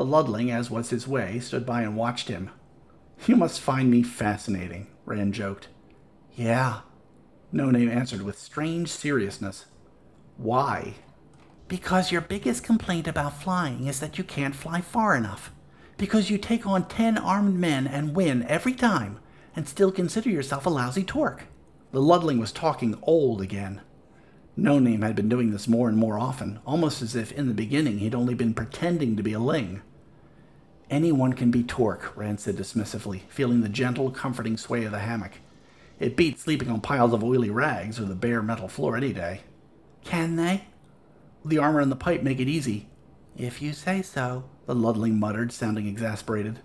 The 0.00 0.06
Ludling, 0.06 0.50
as 0.50 0.70
was 0.70 0.88
his 0.88 1.06
way, 1.06 1.40
stood 1.40 1.66
by 1.66 1.82
and 1.82 1.94
watched 1.94 2.28
him. 2.28 2.48
You 3.26 3.36
must 3.36 3.60
find 3.60 3.90
me 3.90 4.02
fascinating, 4.02 4.86
Rand 5.04 5.34
joked. 5.34 5.68
Yeah, 6.34 6.80
No 7.52 7.70
Name 7.70 7.90
answered 7.90 8.22
with 8.22 8.38
strange 8.38 8.88
seriousness. 8.88 9.66
Why? 10.38 10.94
Because 11.68 12.10
your 12.10 12.22
biggest 12.22 12.64
complaint 12.64 13.08
about 13.08 13.42
flying 13.42 13.88
is 13.88 14.00
that 14.00 14.16
you 14.16 14.24
can't 14.24 14.56
fly 14.56 14.80
far 14.80 15.14
enough. 15.14 15.52
Because 15.98 16.30
you 16.30 16.38
take 16.38 16.66
on 16.66 16.88
ten 16.88 17.18
armed 17.18 17.58
men 17.58 17.86
and 17.86 18.16
win 18.16 18.42
every 18.44 18.72
time, 18.72 19.18
and 19.54 19.68
still 19.68 19.92
consider 19.92 20.30
yourself 20.30 20.64
a 20.64 20.70
lousy 20.70 21.04
torque. 21.04 21.44
The 21.92 22.00
Ludling 22.00 22.40
was 22.40 22.52
talking 22.52 22.98
old 23.02 23.42
again. 23.42 23.82
No 24.56 24.78
Name 24.78 25.02
had 25.02 25.14
been 25.14 25.28
doing 25.28 25.50
this 25.50 25.68
more 25.68 25.90
and 25.90 25.98
more 25.98 26.18
often, 26.18 26.58
almost 26.64 27.02
as 27.02 27.14
if 27.14 27.32
in 27.32 27.48
the 27.48 27.52
beginning 27.52 27.98
he'd 27.98 28.14
only 28.14 28.32
been 28.32 28.54
pretending 28.54 29.14
to 29.18 29.22
be 29.22 29.34
a 29.34 29.38
ling. 29.38 29.82
Anyone 30.90 31.34
can 31.34 31.52
be 31.52 31.62
Torque, 31.62 32.16
Rand 32.16 32.40
said 32.40 32.56
dismissively, 32.56 33.20
feeling 33.28 33.60
the 33.60 33.68
gentle, 33.68 34.10
comforting 34.10 34.56
sway 34.56 34.84
of 34.84 34.90
the 34.90 34.98
hammock. 34.98 35.34
It 36.00 36.16
beats 36.16 36.42
sleeping 36.42 36.68
on 36.68 36.80
piles 36.80 37.12
of 37.12 37.22
oily 37.22 37.48
rags 37.48 38.00
or 38.00 38.04
the 38.06 38.16
bare 38.16 38.42
metal 38.42 38.66
floor 38.66 38.96
any 38.96 39.12
day. 39.12 39.42
Can 40.02 40.34
they? 40.34 40.64
The 41.44 41.58
armor 41.58 41.80
and 41.80 41.92
the 41.92 41.96
pipe 41.96 42.24
make 42.24 42.40
it 42.40 42.48
easy. 42.48 42.88
If 43.36 43.62
you 43.62 43.72
say 43.72 44.02
so, 44.02 44.44
the 44.66 44.74
Ludling 44.74 45.18
muttered, 45.18 45.52
sounding 45.52 45.86
exasperated. 45.86 46.58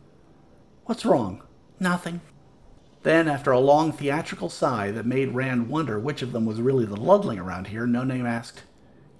What's 0.86 1.06
wrong? 1.06 1.44
Nothing. 1.80 2.22
Then, 3.04 3.28
after 3.28 3.52
a 3.52 3.60
long 3.60 3.92
theatrical 3.92 4.50
sigh 4.50 4.90
that 4.90 5.06
made 5.06 5.36
Rand 5.36 5.70
wonder 5.70 6.00
which 6.00 6.24
of 6.24 6.32
them 6.32 6.46
was 6.46 6.60
really 6.60 6.86
the 6.86 6.96
Ludling 6.96 7.40
around 7.40 7.68
here, 7.68 7.86
No 7.86 8.04
Name 8.04 8.26
asked, 8.26 8.64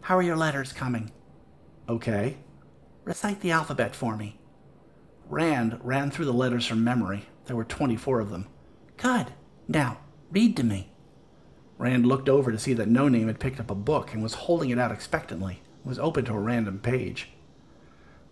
How 0.02 0.18
are 0.18 0.24
your 0.24 0.36
letters 0.36 0.74
coming? 0.74 1.12
Okay. 1.88 2.38
Recite 3.04 3.42
the 3.42 3.52
alphabet 3.52 3.96
for 3.96 4.18
me. 4.18 4.40
Rand 5.30 5.80
ran 5.82 6.12
through 6.12 6.26
the 6.26 6.34
letters 6.34 6.66
from 6.66 6.84
memory. 6.84 7.26
There 7.46 7.56
were 7.56 7.66
24 7.66 8.20
of 8.20 8.30
them. 8.30 8.48
Good. 8.98 9.28
Now, 9.68 10.00
read 10.32 10.56
to 10.58 10.64
me. 10.64 10.92
Rand 11.78 12.06
looked 12.06 12.30
over 12.30 12.52
to 12.52 12.60
see 12.60 12.74
that 12.74 12.88
No 12.88 13.08
Name 13.08 13.28
had 13.28 13.40
picked 13.40 13.60
up 13.60 13.70
a 13.70 13.76
book 13.76 14.14
and 14.14 14.24
was 14.24 14.34
holding 14.34 14.70
it 14.70 14.80
out 14.80 14.92
expectantly. 14.92 15.62
It 15.84 15.88
was 15.88 16.00
open 16.00 16.26
to 16.26 16.34
a 16.34 16.40
random 16.40 16.80
page. 16.80 17.30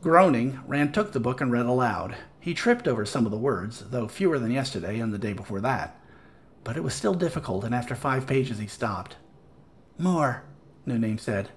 Groaning, 0.01 0.59
Rand 0.67 0.93
took 0.93 1.11
the 1.11 1.19
book 1.19 1.41
and 1.41 1.51
read 1.51 1.65
aloud. 1.65 2.15
He 2.39 2.53
tripped 2.53 2.87
over 2.87 3.05
some 3.05 3.25
of 3.25 3.31
the 3.31 3.37
words, 3.37 3.85
though 3.89 4.07
fewer 4.07 4.37
than 4.37 4.51
yesterday 4.51 4.99
and 4.99 5.13
the 5.13 5.17
day 5.17 5.33
before 5.33 5.61
that. 5.61 5.99
But 6.63 6.77
it 6.77 6.83
was 6.83 6.93
still 6.93 7.13
difficult, 7.13 7.63
and 7.63 7.73
after 7.73 7.95
five 7.95 8.27
pages 8.27 8.59
he 8.59 8.67
stopped. 8.67 9.17
More, 9.97 10.43
No 10.85 10.97
Name 10.97 11.17
said. 11.17 11.49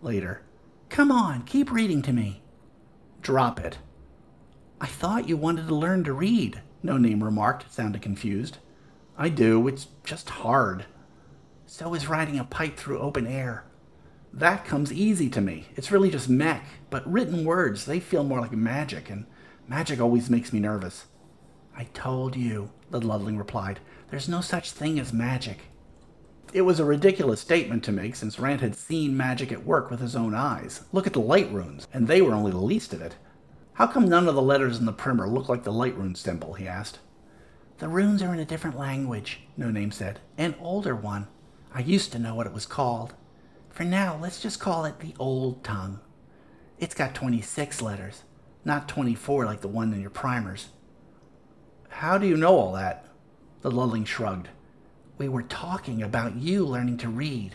Later. 0.00 0.42
Come 0.88 1.12
on, 1.12 1.42
keep 1.42 1.70
reading 1.70 2.02
to 2.02 2.12
me. 2.12 2.42
Drop 3.20 3.60
it. 3.60 3.78
I 4.80 4.86
thought 4.86 5.28
you 5.28 5.36
wanted 5.36 5.66
to 5.68 5.74
learn 5.74 6.04
to 6.04 6.12
read, 6.12 6.60
No 6.84 6.96
Name 6.96 7.24
remarked, 7.24 7.72
sounding 7.72 8.00
confused. 8.00 8.58
I 9.16 9.28
do, 9.28 9.66
it's 9.66 9.88
just 10.04 10.30
hard. 10.30 10.86
So 11.66 11.94
is 11.94 12.08
riding 12.08 12.38
a 12.38 12.44
pipe 12.44 12.76
through 12.76 13.00
open 13.00 13.26
air. 13.26 13.64
That 14.32 14.64
comes 14.64 14.92
easy 14.92 15.28
to 15.30 15.40
me. 15.40 15.66
It's 15.74 15.90
really 15.90 16.10
just 16.10 16.28
mech, 16.28 16.64
but 16.90 17.10
written 17.10 17.44
words, 17.44 17.86
they 17.86 17.98
feel 17.98 18.22
more 18.22 18.40
like 18.40 18.52
magic, 18.52 19.10
and 19.10 19.26
magic 19.66 20.00
always 20.00 20.30
makes 20.30 20.52
me 20.52 20.60
nervous. 20.60 21.06
I 21.76 21.84
told 21.92 22.36
you, 22.36 22.70
the 22.90 23.00
Ludling 23.00 23.36
replied. 23.36 23.80
There's 24.10 24.28
no 24.28 24.40
such 24.40 24.70
thing 24.70 25.00
as 25.00 25.12
magic. 25.12 25.58
It 26.52 26.62
was 26.62 26.78
a 26.78 26.84
ridiculous 26.84 27.40
statement 27.40 27.82
to 27.84 27.92
make 27.92 28.14
since 28.14 28.38
Rand 28.38 28.60
had 28.60 28.76
seen 28.76 29.16
magic 29.16 29.50
at 29.50 29.66
work 29.66 29.90
with 29.90 30.00
his 30.00 30.14
own 30.14 30.34
eyes. 30.34 30.84
Look 30.92 31.06
at 31.06 31.12
the 31.12 31.20
light 31.20 31.50
runes, 31.52 31.88
and 31.92 32.06
they 32.06 32.22
were 32.22 32.32
only 32.32 32.52
the 32.52 32.58
least 32.58 32.92
of 32.92 33.02
it. 33.02 33.16
How 33.78 33.86
come 33.86 34.08
none 34.08 34.26
of 34.26 34.34
the 34.34 34.42
letters 34.42 34.80
in 34.80 34.86
the 34.86 34.92
primer 34.92 35.28
look 35.28 35.48
like 35.48 35.62
the 35.62 35.72
light 35.72 35.96
rune 35.96 36.16
symbol? 36.16 36.54
he 36.54 36.66
asked. 36.66 36.98
The 37.78 37.86
runes 37.86 38.24
are 38.24 38.34
in 38.34 38.40
a 38.40 38.44
different 38.44 38.76
language, 38.76 39.42
No 39.56 39.70
Name 39.70 39.92
said. 39.92 40.18
An 40.36 40.56
older 40.58 40.96
one. 40.96 41.28
I 41.72 41.82
used 41.82 42.10
to 42.10 42.18
know 42.18 42.34
what 42.34 42.48
it 42.48 42.52
was 42.52 42.66
called. 42.66 43.14
For 43.70 43.84
now, 43.84 44.18
let's 44.20 44.40
just 44.42 44.58
call 44.58 44.84
it 44.84 44.98
the 44.98 45.14
Old 45.20 45.62
Tongue. 45.62 46.00
It's 46.80 46.96
got 46.96 47.14
26 47.14 47.80
letters, 47.80 48.24
not 48.64 48.88
24 48.88 49.44
like 49.44 49.60
the 49.60 49.68
one 49.68 49.92
in 49.92 50.00
your 50.00 50.10
primers. 50.10 50.70
How 51.88 52.18
do 52.18 52.26
you 52.26 52.36
know 52.36 52.56
all 52.56 52.72
that? 52.72 53.06
The 53.60 53.70
Ludling 53.70 54.08
shrugged. 54.08 54.48
We 55.18 55.28
were 55.28 55.44
talking 55.44 56.02
about 56.02 56.34
you 56.34 56.66
learning 56.66 56.96
to 56.98 57.08
read. 57.08 57.54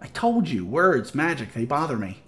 I 0.00 0.06
told 0.06 0.48
you, 0.48 0.64
words, 0.64 1.12
magic, 1.12 1.54
they 1.54 1.64
bother 1.64 1.96
me. 1.96 2.22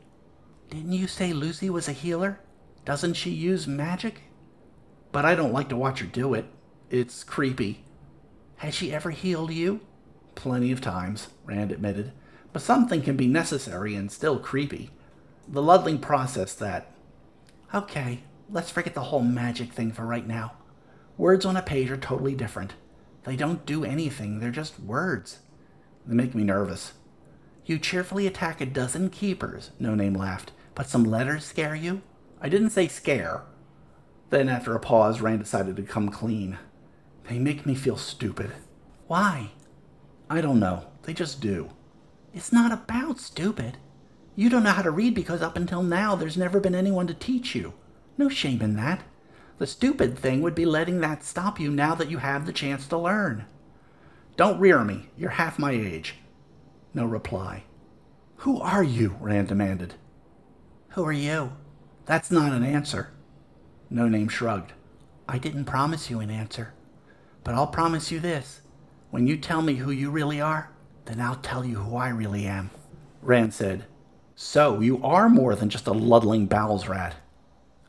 Didn't 0.71 0.91
you 0.91 1.07
say 1.07 1.33
Lucy 1.33 1.71
was 1.71 1.87
a 1.87 1.93
healer? 1.93 2.41
Doesn't 2.85 3.15
she 3.15 3.31
use 3.31 3.67
magic? 3.67 4.23
But 5.13 5.25
I 5.25 5.35
don't 5.35 5.53
like 5.53 5.69
to 5.69 5.77
watch 5.77 6.01
her 6.01 6.07
do 6.07 6.35
it. 6.35 6.47
It's 6.91 7.25
creepy. 7.25 7.85
Has 8.57 8.75
she 8.75 8.93
ever 8.93 9.11
healed 9.11 9.53
you? 9.53 9.81
Plenty 10.35 10.73
of 10.73 10.81
times, 10.81 11.29
Rand 11.45 11.73
admitted 11.73 12.13
but 12.53 12.63
something 12.63 13.03
can 13.03 13.17
be 13.17 13.27
necessary 13.27 13.95
and 13.95 14.13
still 14.13 14.39
creepy. 14.39 14.91
The 15.49 15.63
Ludling 15.63 16.01
processed 16.01 16.59
that. 16.59 16.93
Okay, 17.75 18.21
let's 18.51 18.71
forget 18.71 18.95
the 18.95 19.05
whole 19.05 19.23
magic 19.23 19.73
thing 19.73 19.93
for 19.93 20.05
right 20.05 20.27
now. 20.27 20.53
Words 21.17 21.45
on 21.45 21.57
a 21.57 21.63
page 21.63 21.91
are 21.91 21.97
totally 21.97 22.35
different. 22.35 22.75
They 23.25 23.37
don't 23.37 23.65
do 23.65 23.85
anything, 23.85 24.39
they're 24.39 24.51
just 24.51 24.81
words. 24.81 25.39
They 26.07 26.15
make 26.15 26.35
me 26.35 26.45
nervous. 26.45 26.93
You 27.65 27.79
cheerfully 27.79 28.27
attack 28.27 28.61
a 28.61 28.67
dozen 28.67 29.09
keepers, 29.09 29.71
No 29.79 29.95
Name 29.95 30.15
laughed, 30.15 30.53
but 30.75 30.89
some 30.89 31.05
letters 31.05 31.45
scare 31.45 31.77
you? 31.77 32.03
I 32.43 32.49
didn't 32.49 32.71
say 32.71 32.89
scare. 32.89 33.45
Then, 34.31 34.49
after 34.49 34.75
a 34.75 34.81
pause, 34.81 35.21
Rand 35.21 35.39
decided 35.39 35.77
to 35.77 35.83
come 35.83 36.09
clean. 36.09 36.59
They 37.29 37.39
make 37.39 37.65
me 37.65 37.77
feel 37.77 37.97
stupid. 37.97 38.51
Why? 39.07 39.53
I 40.29 40.41
don't 40.41 40.59
know. 40.59 40.87
They 41.05 41.15
just 41.15 41.41
do. 41.41 41.71
It's 42.35 42.53
not 42.53 42.73
about 42.73 43.21
stupid. 43.21 43.79
You 44.35 44.49
don't 44.49 44.65
know 44.65 44.71
how 44.71 44.83
to 44.83 44.91
read 44.91 45.15
because 45.15 45.41
up 45.41 45.57
until 45.57 45.85
now 45.85 46.17
there's 46.17 46.37
never 46.37 46.59
been 46.59 46.75
anyone 46.75 47.07
to 47.07 47.15
teach 47.15 47.55
you. 47.55 47.75
No 48.19 48.29
shame 48.29 48.61
in 48.61 48.75
that. 48.77 49.03
The 49.59 49.67
stupid 49.67 50.19
thing 50.19 50.43
would 50.43 50.57
be 50.57 50.65
letting 50.65 51.01
that 51.01 51.23
stop 51.23 51.61
you 51.61 51.71
now 51.71 51.95
that 51.95 52.11
you 52.11 52.19
have 52.19 52.47
the 52.47 52.53
chance 52.53 52.89
to 52.89 52.99
learn. 52.99 53.45
Don't 54.37 54.59
rear 54.59 54.83
me. 54.83 55.11
You're 55.17 55.31
half 55.31 55.59
my 55.59 55.71
age. 55.71 56.17
No 56.93 57.05
reply. 57.05 57.65
Who 58.39 58.61
are 58.61 58.83
you? 58.83 59.17
Rand 59.21 59.49
demanded. 59.49 59.95
Who 60.91 61.05
are 61.05 61.13
you? 61.13 61.53
That's 62.13 62.31
not 62.31 62.53
an 62.53 62.63
answer. 62.63 63.09
No 63.89 64.07
name 64.07 64.29
shrugged. 64.29 64.75
I 65.27 65.39
didn't 65.39 65.65
promise 65.65 66.11
you 66.11 66.21
an 66.21 66.29
answer. 66.29 66.75
But 67.43 67.55
I'll 67.55 67.69
promise 67.69 68.13
you 68.13 68.21
this. 68.21 68.61
When 69.11 69.27
you 69.27 69.39
tell 69.39 69.63
me 69.63 69.77
who 69.77 69.91
you 69.91 70.11
really 70.11 70.39
are, 70.39 70.69
then 71.07 71.23
I'll 71.23 71.37
tell 71.37 71.65
you 71.65 71.77
who 71.77 71.97
I 71.97 72.11
really 72.11 72.45
am. 72.45 72.69
Rand 73.23 73.55
said, 73.55 73.87
So, 74.35 74.81
you 74.81 75.03
are 75.03 75.31
more 75.31 75.55
than 75.55 75.71
just 75.71 75.87
a 75.87 75.93
ludling 75.93 76.51
bowels 76.51 76.87
rat. 76.87 77.15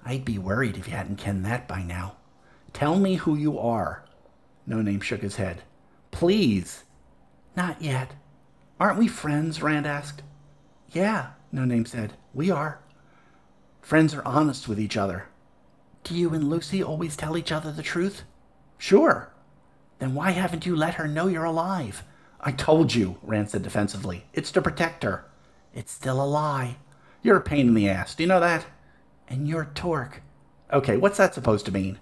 I'd 0.06 0.24
be 0.24 0.40
worried 0.40 0.78
if 0.78 0.88
you 0.88 0.94
hadn't 0.94 1.18
kenned 1.18 1.44
that 1.44 1.68
by 1.68 1.84
now. 1.84 2.16
Tell 2.72 2.98
me 2.98 3.16
who 3.16 3.36
you 3.36 3.60
are. 3.60 4.06
No 4.66 4.82
Name 4.82 5.02
shook 5.02 5.20
his 5.22 5.36
head. 5.36 5.64
Please. 6.12 6.86
Not 7.58 7.82
yet. 7.82 8.14
Aren't 8.80 9.00
we 9.00 9.10
friends? 9.10 9.62
Rand 9.62 9.86
asked. 9.86 10.24
Yeah, 10.94 11.32
No 11.52 11.66
Name 11.66 11.86
said. 11.86 12.14
We 12.34 12.50
are. 12.50 12.80
Friends 13.84 14.14
are 14.14 14.26
honest 14.26 14.70
with 14.70 14.80
each 14.80 14.96
other. 14.96 15.26
Do 16.06 16.16
you 16.16 16.34
and 16.34 16.50
Lucy 16.50 16.82
always 16.82 17.18
tell 17.18 17.36
each 17.36 17.52
other 17.52 17.70
the 17.70 17.84
truth? 17.84 18.24
Sure. 18.78 19.30
Then 20.00 20.16
why 20.16 20.32
haven't 20.32 20.66
you 20.66 20.74
let 20.74 20.94
her 20.96 21.08
know 21.08 21.28
you're 21.28 21.44
alive? 21.44 22.04
I 22.40 22.54
told 22.54 22.96
you, 22.96 23.18
Rand 23.22 23.50
said 23.50 23.62
defensively. 23.62 24.24
It's 24.34 24.54
to 24.54 24.62
protect 24.62 25.04
her. 25.04 25.26
It's 25.74 25.92
still 25.92 26.24
a 26.24 26.26
lie. 26.26 26.78
You're 27.22 27.38
a 27.38 27.42
pain 27.42 27.68
in 27.68 27.74
the 27.74 27.90
ass. 27.90 28.16
Do 28.16 28.24
you 28.24 28.30
know 28.30 28.40
that? 28.40 28.66
And 29.28 29.50
you're 29.50 29.70
Torque. 29.76 30.22
Okay, 30.72 30.96
what's 30.96 31.18
that 31.18 31.34
supposed 31.34 31.66
to 31.66 31.74
mean? 31.74 32.00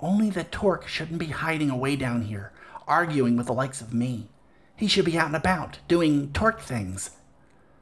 Only 0.00 0.30
that 0.30 0.52
Torque 0.52 0.88
shouldn't 0.88 1.18
be 1.18 1.26
hiding 1.26 1.68
away 1.68 1.96
down 1.96 2.22
here, 2.22 2.50
arguing 2.88 3.36
with 3.36 3.46
the 3.46 3.52
likes 3.52 3.82
of 3.82 3.92
me. 3.92 4.28
He 4.74 4.86
should 4.86 5.04
be 5.04 5.18
out 5.18 5.26
and 5.26 5.36
about, 5.36 5.78
doing 5.86 6.32
Torque 6.32 6.60
things. 6.60 7.10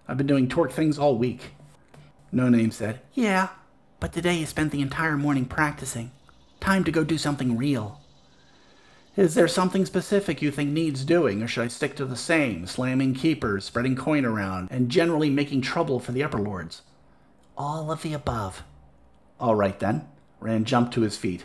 I've 0.09 0.19
been 0.19 0.27
doing 0.27 0.49
Torque 0.49 0.73
things 0.73 0.99
all 0.99 1.17
week. 1.17 1.53
No 2.33 2.49
Name 2.49 2.71
said, 2.71 3.01
Yeah, 3.13 3.49
but 4.01 4.13
today 4.13 4.37
you 4.39 4.47
spent 4.47 4.73
the 4.73 4.81
entire 4.81 5.19
morning 5.19 5.45
practicing. 5.45 6.13
Time 6.61 6.83
to 6.85 6.91
go 6.91 7.05
do 7.05 7.19
something 7.19 7.59
real. 7.59 8.01
Is 9.15 9.35
there 9.35 9.49
something 9.49 9.85
specific 9.85 10.41
you 10.41 10.51
think 10.51 10.71
needs 10.71 11.05
doing, 11.05 11.43
or 11.43 11.47
should 11.47 11.65
I 11.65 11.69
stick 11.69 11.95
to 11.97 12.07
the 12.07 12.17
same, 12.17 12.67
slamming 12.67 13.13
keepers, 13.13 13.67
spreading 13.67 13.95
coin 13.95 14.25
around, 14.25 14.69
and 14.71 14.89
generally 14.89 15.29
making 15.29 15.61
trouble 15.61 16.01
for 16.01 16.13
the 16.13 16.23
upper 16.23 16.39
lords? 16.39 16.81
All 17.59 17.93
of 17.93 18.01
the 18.01 18.15
above. 18.15 18.63
All 19.39 19.55
right 19.55 19.79
then. 19.79 20.09
Rand 20.41 20.67
jumped 20.67 20.95
to 20.95 21.03
his 21.03 21.19
feet. 21.19 21.45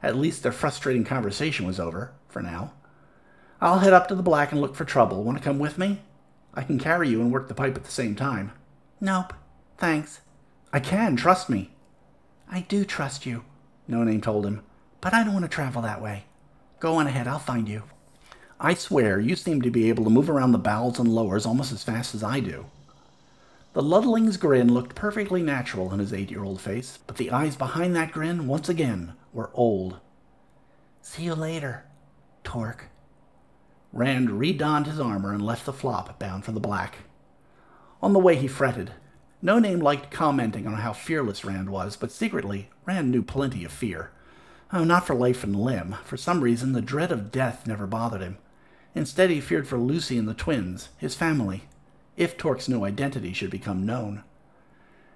At 0.00 0.16
least 0.16 0.44
their 0.44 0.52
frustrating 0.52 1.02
conversation 1.02 1.66
was 1.66 1.80
over, 1.80 2.12
for 2.28 2.40
now. 2.40 2.72
I'll 3.60 3.80
head 3.80 3.92
up 3.92 4.06
to 4.08 4.14
the 4.14 4.22
black 4.22 4.52
and 4.52 4.60
look 4.60 4.76
for 4.76 4.84
trouble. 4.84 5.24
Want 5.24 5.36
to 5.36 5.42
come 5.44 5.58
with 5.58 5.76
me? 5.76 6.02
I 6.54 6.62
can 6.62 6.78
carry 6.78 7.08
you 7.08 7.20
and 7.20 7.32
work 7.32 7.48
the 7.48 7.54
pipe 7.54 7.74
at 7.74 7.82
the 7.82 7.90
same 7.90 8.14
time. 8.14 8.52
Nope. 9.00 9.32
Thanks. 9.76 10.20
I 10.72 10.80
can, 10.80 11.16
trust 11.16 11.48
me. 11.48 11.70
I 12.50 12.60
do 12.60 12.84
trust 12.84 13.24
you, 13.26 13.44
No 13.86 14.04
Name 14.04 14.20
told 14.20 14.46
him 14.46 14.62
But 15.00 15.14
I 15.14 15.24
don't 15.24 15.32
want 15.32 15.44
to 15.44 15.48
travel 15.48 15.82
that 15.82 16.02
way. 16.02 16.24
Go 16.80 16.96
on 16.96 17.06
ahead, 17.06 17.26
I'll 17.26 17.38
find 17.38 17.68
you. 17.68 17.84
I 18.60 18.74
swear, 18.74 19.20
you 19.20 19.36
seem 19.36 19.62
to 19.62 19.70
be 19.70 19.88
able 19.88 20.04
to 20.04 20.10
move 20.10 20.28
around 20.28 20.52
the 20.52 20.58
bowels 20.58 20.98
and 20.98 21.08
lowers 21.08 21.46
almost 21.46 21.72
as 21.72 21.84
fast 21.84 22.14
as 22.14 22.22
I 22.22 22.40
do. 22.40 22.66
The 23.72 23.82
Ludling's 23.82 24.36
grin 24.36 24.72
looked 24.72 24.96
perfectly 24.96 25.42
natural 25.42 25.92
in 25.92 26.00
his 26.00 26.12
eight 26.12 26.30
year 26.30 26.42
old 26.42 26.60
face, 26.60 26.98
but 27.06 27.16
the 27.16 27.30
eyes 27.30 27.56
behind 27.56 27.94
that 27.94 28.12
grin, 28.12 28.46
once 28.46 28.68
again, 28.68 29.12
were 29.32 29.50
old. 29.54 29.98
See 31.02 31.22
you 31.24 31.34
later, 31.34 31.84
Torque. 32.42 32.86
Rand 33.92 34.30
redonned 34.30 34.86
his 34.86 35.00
armor 35.00 35.32
and 35.32 35.44
left 35.44 35.64
the 35.64 35.72
flop 35.72 36.18
bound 36.18 36.44
for 36.44 36.52
the 36.52 36.60
black. 36.60 36.96
On 38.02 38.12
the 38.12 38.18
way, 38.18 38.36
he 38.36 38.48
fretted. 38.48 38.92
No 39.40 39.60
name 39.60 39.78
liked 39.78 40.10
commenting 40.10 40.66
on 40.66 40.74
how 40.74 40.92
fearless 40.92 41.44
Rand 41.44 41.70
was, 41.70 41.96
but 41.96 42.10
secretly, 42.10 42.70
Rand 42.84 43.10
knew 43.10 43.22
plenty 43.22 43.64
of 43.64 43.70
fear. 43.70 44.10
Oh, 44.72 44.82
not 44.82 45.06
for 45.06 45.14
life 45.14 45.44
and 45.44 45.54
limb. 45.54 45.96
For 46.04 46.16
some 46.16 46.40
reason, 46.42 46.72
the 46.72 46.82
dread 46.82 47.12
of 47.12 47.30
death 47.30 47.66
never 47.66 47.86
bothered 47.86 48.20
him. 48.20 48.38
Instead, 48.94 49.30
he 49.30 49.40
feared 49.40 49.68
for 49.68 49.78
Lucy 49.78 50.18
and 50.18 50.26
the 50.26 50.34
twins, 50.34 50.88
his 50.98 51.14
family, 51.14 51.62
if 52.16 52.36
Torque's 52.36 52.68
new 52.68 52.84
identity 52.84 53.32
should 53.32 53.50
become 53.50 53.86
known. 53.86 54.24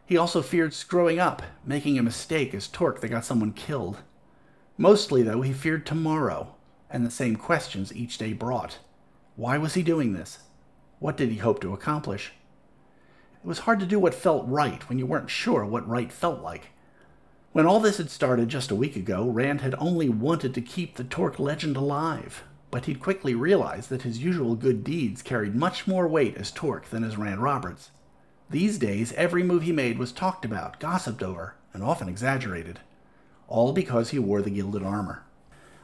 He 0.06 0.16
also 0.16 0.40
feared 0.40 0.72
screwing 0.72 1.18
up, 1.18 1.42
making 1.66 1.98
a 1.98 2.02
mistake 2.02 2.54
as 2.54 2.68
Torque 2.68 3.00
that 3.00 3.08
got 3.08 3.24
someone 3.24 3.52
killed. 3.52 3.98
Mostly, 4.78 5.22
though, 5.22 5.42
he 5.42 5.52
feared 5.52 5.84
tomorrow, 5.84 6.54
and 6.88 7.04
the 7.04 7.10
same 7.10 7.34
questions 7.34 7.94
each 7.94 8.18
day 8.18 8.32
brought. 8.32 8.78
Why 9.34 9.58
was 9.58 9.74
he 9.74 9.82
doing 9.82 10.12
this? 10.12 10.38
What 11.00 11.16
did 11.16 11.30
he 11.30 11.38
hope 11.38 11.60
to 11.62 11.74
accomplish? 11.74 12.32
It 13.42 13.48
was 13.48 13.60
hard 13.60 13.80
to 13.80 13.86
do 13.86 13.98
what 13.98 14.14
felt 14.14 14.46
right 14.46 14.88
when 14.88 15.00
you 15.00 15.06
weren't 15.06 15.28
sure 15.28 15.64
what 15.64 15.88
right 15.88 16.12
felt 16.12 16.42
like. 16.42 16.68
When 17.50 17.66
all 17.66 17.80
this 17.80 17.96
had 17.96 18.08
started 18.08 18.48
just 18.48 18.70
a 18.70 18.76
week 18.76 18.94
ago, 18.94 19.28
Rand 19.28 19.62
had 19.62 19.74
only 19.78 20.08
wanted 20.08 20.54
to 20.54 20.60
keep 20.60 20.94
the 20.94 21.02
Torque 21.02 21.40
legend 21.40 21.76
alive, 21.76 22.44
but 22.70 22.84
he'd 22.84 23.00
quickly 23.00 23.34
realized 23.34 23.90
that 23.90 24.02
his 24.02 24.22
usual 24.22 24.54
good 24.54 24.84
deeds 24.84 25.22
carried 25.22 25.56
much 25.56 25.88
more 25.88 26.06
weight 26.06 26.36
as 26.36 26.52
Torque 26.52 26.88
than 26.90 27.02
as 27.02 27.16
Rand 27.16 27.42
Roberts. 27.42 27.90
These 28.48 28.78
days, 28.78 29.12
every 29.14 29.42
move 29.42 29.64
he 29.64 29.72
made 29.72 29.98
was 29.98 30.12
talked 30.12 30.44
about, 30.44 30.78
gossiped 30.78 31.22
over, 31.22 31.56
and 31.74 31.82
often 31.82 32.08
exaggerated. 32.08 32.78
All 33.48 33.72
because 33.72 34.10
he 34.10 34.20
wore 34.20 34.40
the 34.40 34.50
gilded 34.50 34.84
armor. 34.84 35.24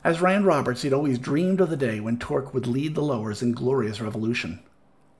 As 0.04 0.20
Rand 0.20 0.46
Roberts, 0.46 0.82
he'd 0.82 0.92
always 0.92 1.18
dreamed 1.18 1.60
of 1.60 1.70
the 1.70 1.76
day 1.76 1.98
when 1.98 2.20
Torque 2.20 2.54
would 2.54 2.68
lead 2.68 2.94
the 2.94 3.02
lowers 3.02 3.42
in 3.42 3.50
glorious 3.50 4.00
revolution. 4.00 4.60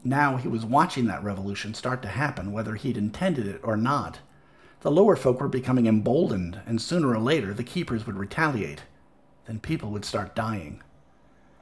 Now 0.05 0.37
he 0.37 0.49
was 0.49 0.65
watching 0.65 1.07
that 1.07 1.25
revolution 1.25 1.75
start 1.75 2.03
to 2.03 2.09
happen, 2.09 2.53
whether 2.53 2.75
he'd 2.75 2.97
intended 2.97 3.47
it 3.47 3.61
or 3.63 3.77
not. 3.77 4.21
The 4.81 4.91
lower 4.91 5.17
folk 5.17 5.41
were 5.41 5.49
becoming 5.49 5.87
emboldened, 5.87 6.61
and 6.67 6.81
sooner 6.81 7.09
or 7.09 7.19
later 7.19 7.53
the 7.53 7.65
keepers 7.65 8.07
would 8.07 8.17
retaliate. 8.17 8.83
Then 9.47 9.59
people 9.59 9.91
would 9.91 10.05
start 10.05 10.37
dying. 10.37 10.83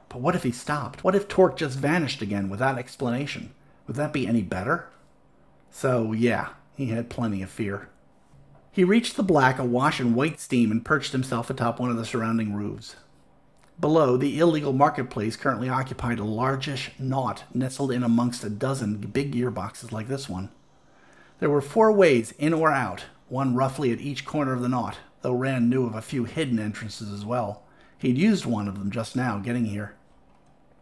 But 0.09 0.21
what 0.21 0.35
if 0.35 0.43
he 0.43 0.51
stopped? 0.51 1.03
What 1.03 1.15
if 1.15 1.27
Torque 1.27 1.57
just 1.57 1.79
vanished 1.79 2.21
again 2.21 2.49
without 2.49 2.77
explanation? 2.77 3.53
Would 3.87 3.95
that 3.95 4.13
be 4.13 4.27
any 4.27 4.41
better? 4.41 4.89
So, 5.71 6.11
yeah, 6.13 6.49
he 6.75 6.87
had 6.87 7.09
plenty 7.09 7.41
of 7.41 7.49
fear. 7.49 7.89
He 8.71 8.83
reached 8.83 9.17
the 9.17 9.23
black 9.23 9.57
awash 9.57 9.99
in 9.99 10.13
white 10.13 10.39
steam 10.39 10.69
and 10.71 10.85
perched 10.85 11.11
himself 11.11 11.49
atop 11.49 11.79
one 11.79 11.89
of 11.89 11.97
the 11.97 12.05
surrounding 12.05 12.53
roofs. 12.53 12.95
Below, 13.79 14.17
the 14.17 14.39
illegal 14.39 14.73
marketplace 14.73 15.35
currently 15.35 15.69
occupied 15.69 16.17
a 16.17 16.23
largish 16.23 16.91
knot 16.97 17.43
nestled 17.53 17.91
in 17.91 18.01
amongst 18.01 18.43
a 18.43 18.49
dozen 18.49 18.97
big 18.97 19.33
gearboxes 19.33 19.91
like 19.91 20.07
this 20.07 20.27
one. 20.27 20.49
There 21.39 21.49
were 21.51 21.61
four 21.61 21.91
ways 21.91 22.33
in 22.39 22.53
or 22.53 22.71
out, 22.71 23.05
one 23.29 23.53
roughly 23.53 23.91
at 23.91 24.01
each 24.01 24.25
corner 24.25 24.53
of 24.53 24.61
the 24.61 24.69
knot, 24.69 24.97
though 25.21 25.33
Rand 25.33 25.69
knew 25.69 25.85
of 25.85 25.93
a 25.93 26.01
few 26.01 26.23
hidden 26.23 26.57
entrances 26.57 27.11
as 27.11 27.23
well. 27.23 27.63
He'd 27.99 28.17
used 28.17 28.45
one 28.47 28.67
of 28.67 28.79
them 28.79 28.89
just 28.89 29.15
now, 29.15 29.37
getting 29.37 29.65
here. 29.65 29.93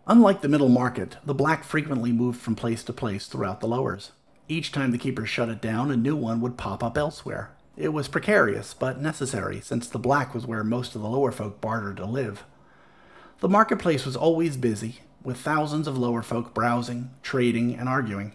Unlike 0.08 0.42
the 0.42 0.48
middle 0.48 0.70
market, 0.70 1.18
the 1.26 1.34
black 1.34 1.66
frequently 1.66 2.14
moved 2.14 2.40
from 2.40 2.56
place 2.56 2.84
to 2.84 2.94
place 2.94 3.26
throughout 3.26 3.60
the 3.60 3.68
lowers. 3.68 4.12
Each 4.48 4.72
time 4.72 4.92
the 4.92 4.98
keeper 4.98 5.26
shut 5.26 5.50
it 5.50 5.62
down, 5.62 5.92
a 5.92 5.98
new 5.98 6.16
one 6.16 6.40
would 6.40 6.58
pop 6.58 6.82
up 6.82 6.98
elsewhere. 6.98 7.52
It 7.76 7.90
was 7.90 8.08
precarious, 8.08 8.74
but 8.74 9.02
necessary, 9.02 9.60
since 9.60 9.90
the 9.90 10.00
black 10.00 10.34
was 10.34 10.46
where 10.46 10.64
most 10.64 10.96
of 10.96 11.02
the 11.02 11.10
lower 11.10 11.34
folk 11.34 11.60
bartered 11.60 11.98
to 11.98 12.06
live. 12.06 12.46
The 13.42 13.50
marketplace 13.50 14.06
was 14.06 14.16
always 14.16 14.56
busy, 14.56 15.00
with 15.24 15.38
thousands 15.38 15.88
of 15.88 15.98
lower 15.98 16.22
folk 16.22 16.54
browsing, 16.54 17.12
trading, 17.22 17.76
and 17.76 17.90
arguing. 17.90 18.34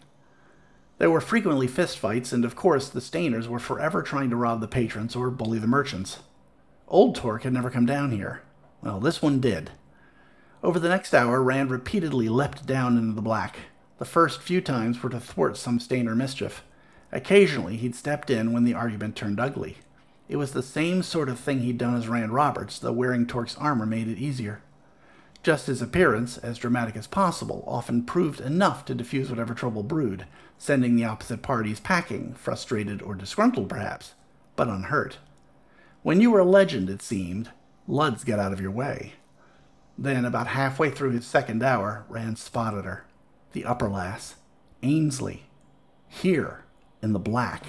There 0.99 1.11
were 1.11 1.23
frequently 1.23 1.67
fistfights, 1.67 2.33
and 2.33 2.45
of 2.45 2.55
course 2.55 2.89
the 2.89 3.01
Stainers 3.01 3.47
were 3.47 3.59
forever 3.59 4.03
trying 4.03 4.29
to 4.31 4.37
rob 4.37 4.61
the 4.61 4.69
patrons 4.69 5.17
or 5.17 5.31
bully 5.31 5.59
the 5.59 5.67
merchants. 5.67 6.19
Old 6.87 7.15
Torque 7.15 7.45
had 7.45 7.55
never 7.55 7.71
come 7.71 7.87
down 7.87 8.11
here, 8.11 8.43
well, 8.83 9.01
this 9.01 9.23
one 9.23 9.41
did. 9.41 9.71
Over 10.63 10.79
the 10.79 10.89
next 10.89 11.15
hour, 11.15 11.43
Rand 11.43 11.71
repeatedly 11.71 12.29
leapt 12.29 12.67
down 12.67 12.99
into 12.99 13.15
the 13.15 13.23
black. 13.23 13.57
The 13.99 14.05
first 14.05 14.43
few 14.43 14.61
times 14.61 15.03
were 15.03 15.11
to 15.11 15.21
thwart 15.21 15.57
some 15.57 15.81
Stainer 15.81 16.15
mischief. 16.15 16.63
Occasionally, 17.13 17.77
he'd 17.77 17.95
stepped 17.95 18.29
in 18.29 18.53
when 18.53 18.65
the 18.65 18.75
argument 18.75 19.17
turned 19.17 19.41
ugly. 19.41 19.79
It 20.29 20.37
was 20.37 20.53
the 20.53 20.63
same 20.63 21.03
sort 21.03 21.29
of 21.29 21.41
thing 21.41 21.61
he'd 21.61 21.79
done 21.79 21.97
as 21.97 22.09
Rand 22.09 22.33
Roberts, 22.33 22.79
though 22.79 22.93
wearing 22.93 23.27
Torque's 23.27 23.57
armor 23.57 23.87
made 23.87 24.09
it 24.09 24.19
easier. 24.19 24.63
Just 25.43 25.67
his 25.67 25.81
appearance, 25.81 26.37
as 26.39 26.59
dramatic 26.59 26.97
as 26.97 27.07
possible, 27.07 27.65
often 27.67 28.05
proved 28.05 28.41
enough 28.41 28.85
to 28.85 28.95
diffuse 28.95 29.31
whatever 29.31 29.55
trouble 29.55 29.83
brewed, 29.83 30.27
sending 30.59 30.97
the 30.97 31.05
opposite 31.05 31.41
parties 31.41 31.81
packing, 31.81 32.35
frustrated 32.35 33.01
or 33.01 33.15
disgruntled 33.15 33.69
perhaps, 33.69 34.15
but 34.55 34.69
unhurt. 34.69 35.19
When 36.03 36.21
you 36.21 36.31
were 36.31 36.41
a 36.41 36.45
legend, 36.45 36.91
it 36.91 37.01
seemed, 37.01 37.51
Luds 37.89 38.25
got 38.25 38.39
out 38.39 38.53
of 38.53 38.61
your 38.61 38.71
way. 38.71 39.15
Then, 39.97 40.25
about 40.25 40.49
halfway 40.49 40.91
through 40.91 41.11
his 41.13 41.27
second 41.27 41.63
hour, 41.63 42.05
Rand 42.09 42.39
spotted 42.39 42.85
her. 42.85 43.05
The 43.53 43.65
upper 43.65 43.89
lass. 43.89 44.37
Ainsley. 44.83 45.45
Here, 46.09 46.65
in 47.03 47.13
the 47.13 47.19
black. 47.19 47.65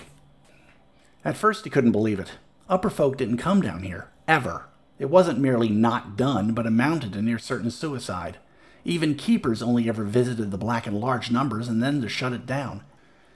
At 1.23 1.37
first, 1.37 1.63
he 1.63 1.69
couldn't 1.69 1.91
believe 1.91 2.19
it. 2.19 2.33
Upper 2.69 2.89
folk 2.89 3.17
didn't 3.17 3.37
come 3.37 3.61
down 3.61 3.83
here, 3.83 4.09
ever. 4.27 4.65
It 5.01 5.09
wasn't 5.09 5.39
merely 5.39 5.69
not 5.69 6.15
done, 6.15 6.53
but 6.53 6.67
amounted 6.67 7.13
to 7.13 7.23
near 7.23 7.39
certain 7.39 7.71
suicide. 7.71 8.37
Even 8.85 9.15
keepers 9.15 9.63
only 9.63 9.89
ever 9.89 10.03
visited 10.03 10.51
the 10.51 10.59
black 10.59 10.85
in 10.85 10.93
large 10.93 11.31
numbers 11.31 11.67
and 11.67 11.81
then 11.81 12.03
to 12.03 12.07
shut 12.07 12.33
it 12.33 12.45
down. 12.45 12.83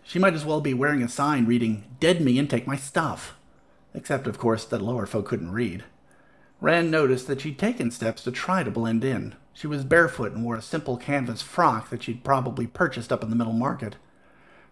She 0.03 0.19
might 0.19 0.35
as 0.35 0.45
well 0.45 0.61
be 0.61 0.75
wearing 0.75 1.01
a 1.01 1.09
sign 1.09 1.47
reading, 1.47 1.83
Dead 1.99 2.21
me 2.21 2.37
and 2.37 2.47
take 2.47 2.67
my 2.67 2.75
stuff. 2.75 3.35
Except, 3.95 4.27
of 4.27 4.37
course, 4.37 4.63
that 4.63 4.79
lower 4.83 5.07
folk 5.07 5.25
couldn't 5.25 5.53
read. 5.53 5.83
Rand 6.61 6.91
noticed 6.91 7.25
that 7.25 7.41
she'd 7.41 7.57
taken 7.57 7.89
steps 7.89 8.23
to 8.25 8.31
try 8.31 8.61
to 8.61 8.69
blend 8.69 9.03
in. 9.03 9.33
She 9.51 9.65
was 9.65 9.83
barefoot 9.83 10.33
and 10.33 10.45
wore 10.45 10.57
a 10.57 10.61
simple 10.61 10.97
canvas 10.97 11.41
frock 11.41 11.89
that 11.89 12.03
she'd 12.03 12.23
probably 12.23 12.67
purchased 12.67 13.11
up 13.11 13.23
in 13.23 13.31
the 13.31 13.35
middle 13.35 13.53
market. 13.53 13.95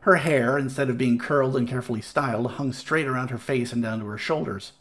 Her 0.01 0.17
hair, 0.17 0.59
instead 0.59 0.91
of 0.91 0.99
being 0.99 1.17
curled 1.17 1.55
and 1.55 1.67
carefully 1.67 2.01
styled, 2.01 2.51
hung 2.51 2.71
straight 2.71 3.07
around 3.07 3.31
her 3.31 3.39
face 3.39 3.73
and 3.73 3.81
down 3.81 4.01
to 4.01 4.05
her 4.05 4.17
shoulders. 4.19 4.73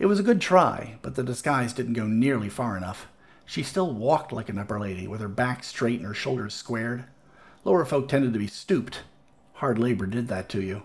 It 0.00 0.06
was 0.06 0.18
a 0.18 0.22
good 0.22 0.40
try, 0.40 0.94
but 1.02 1.14
the 1.14 1.22
disguise 1.22 1.74
didn't 1.74 1.92
go 1.92 2.06
nearly 2.06 2.48
far 2.48 2.74
enough. 2.74 3.06
She 3.44 3.62
still 3.62 3.92
walked 3.92 4.32
like 4.32 4.48
an 4.48 4.56
upper 4.56 4.80
lady, 4.80 5.06
with 5.06 5.20
her 5.20 5.28
back 5.28 5.62
straight 5.62 5.98
and 5.98 6.08
her 6.08 6.14
shoulders 6.14 6.54
squared. 6.54 7.04
Lower 7.64 7.84
folk 7.84 8.08
tended 8.08 8.32
to 8.32 8.38
be 8.38 8.46
stooped. 8.46 9.02
Hard 9.56 9.78
labor 9.78 10.06
did 10.06 10.28
that 10.28 10.48
to 10.48 10.62
you. 10.62 10.84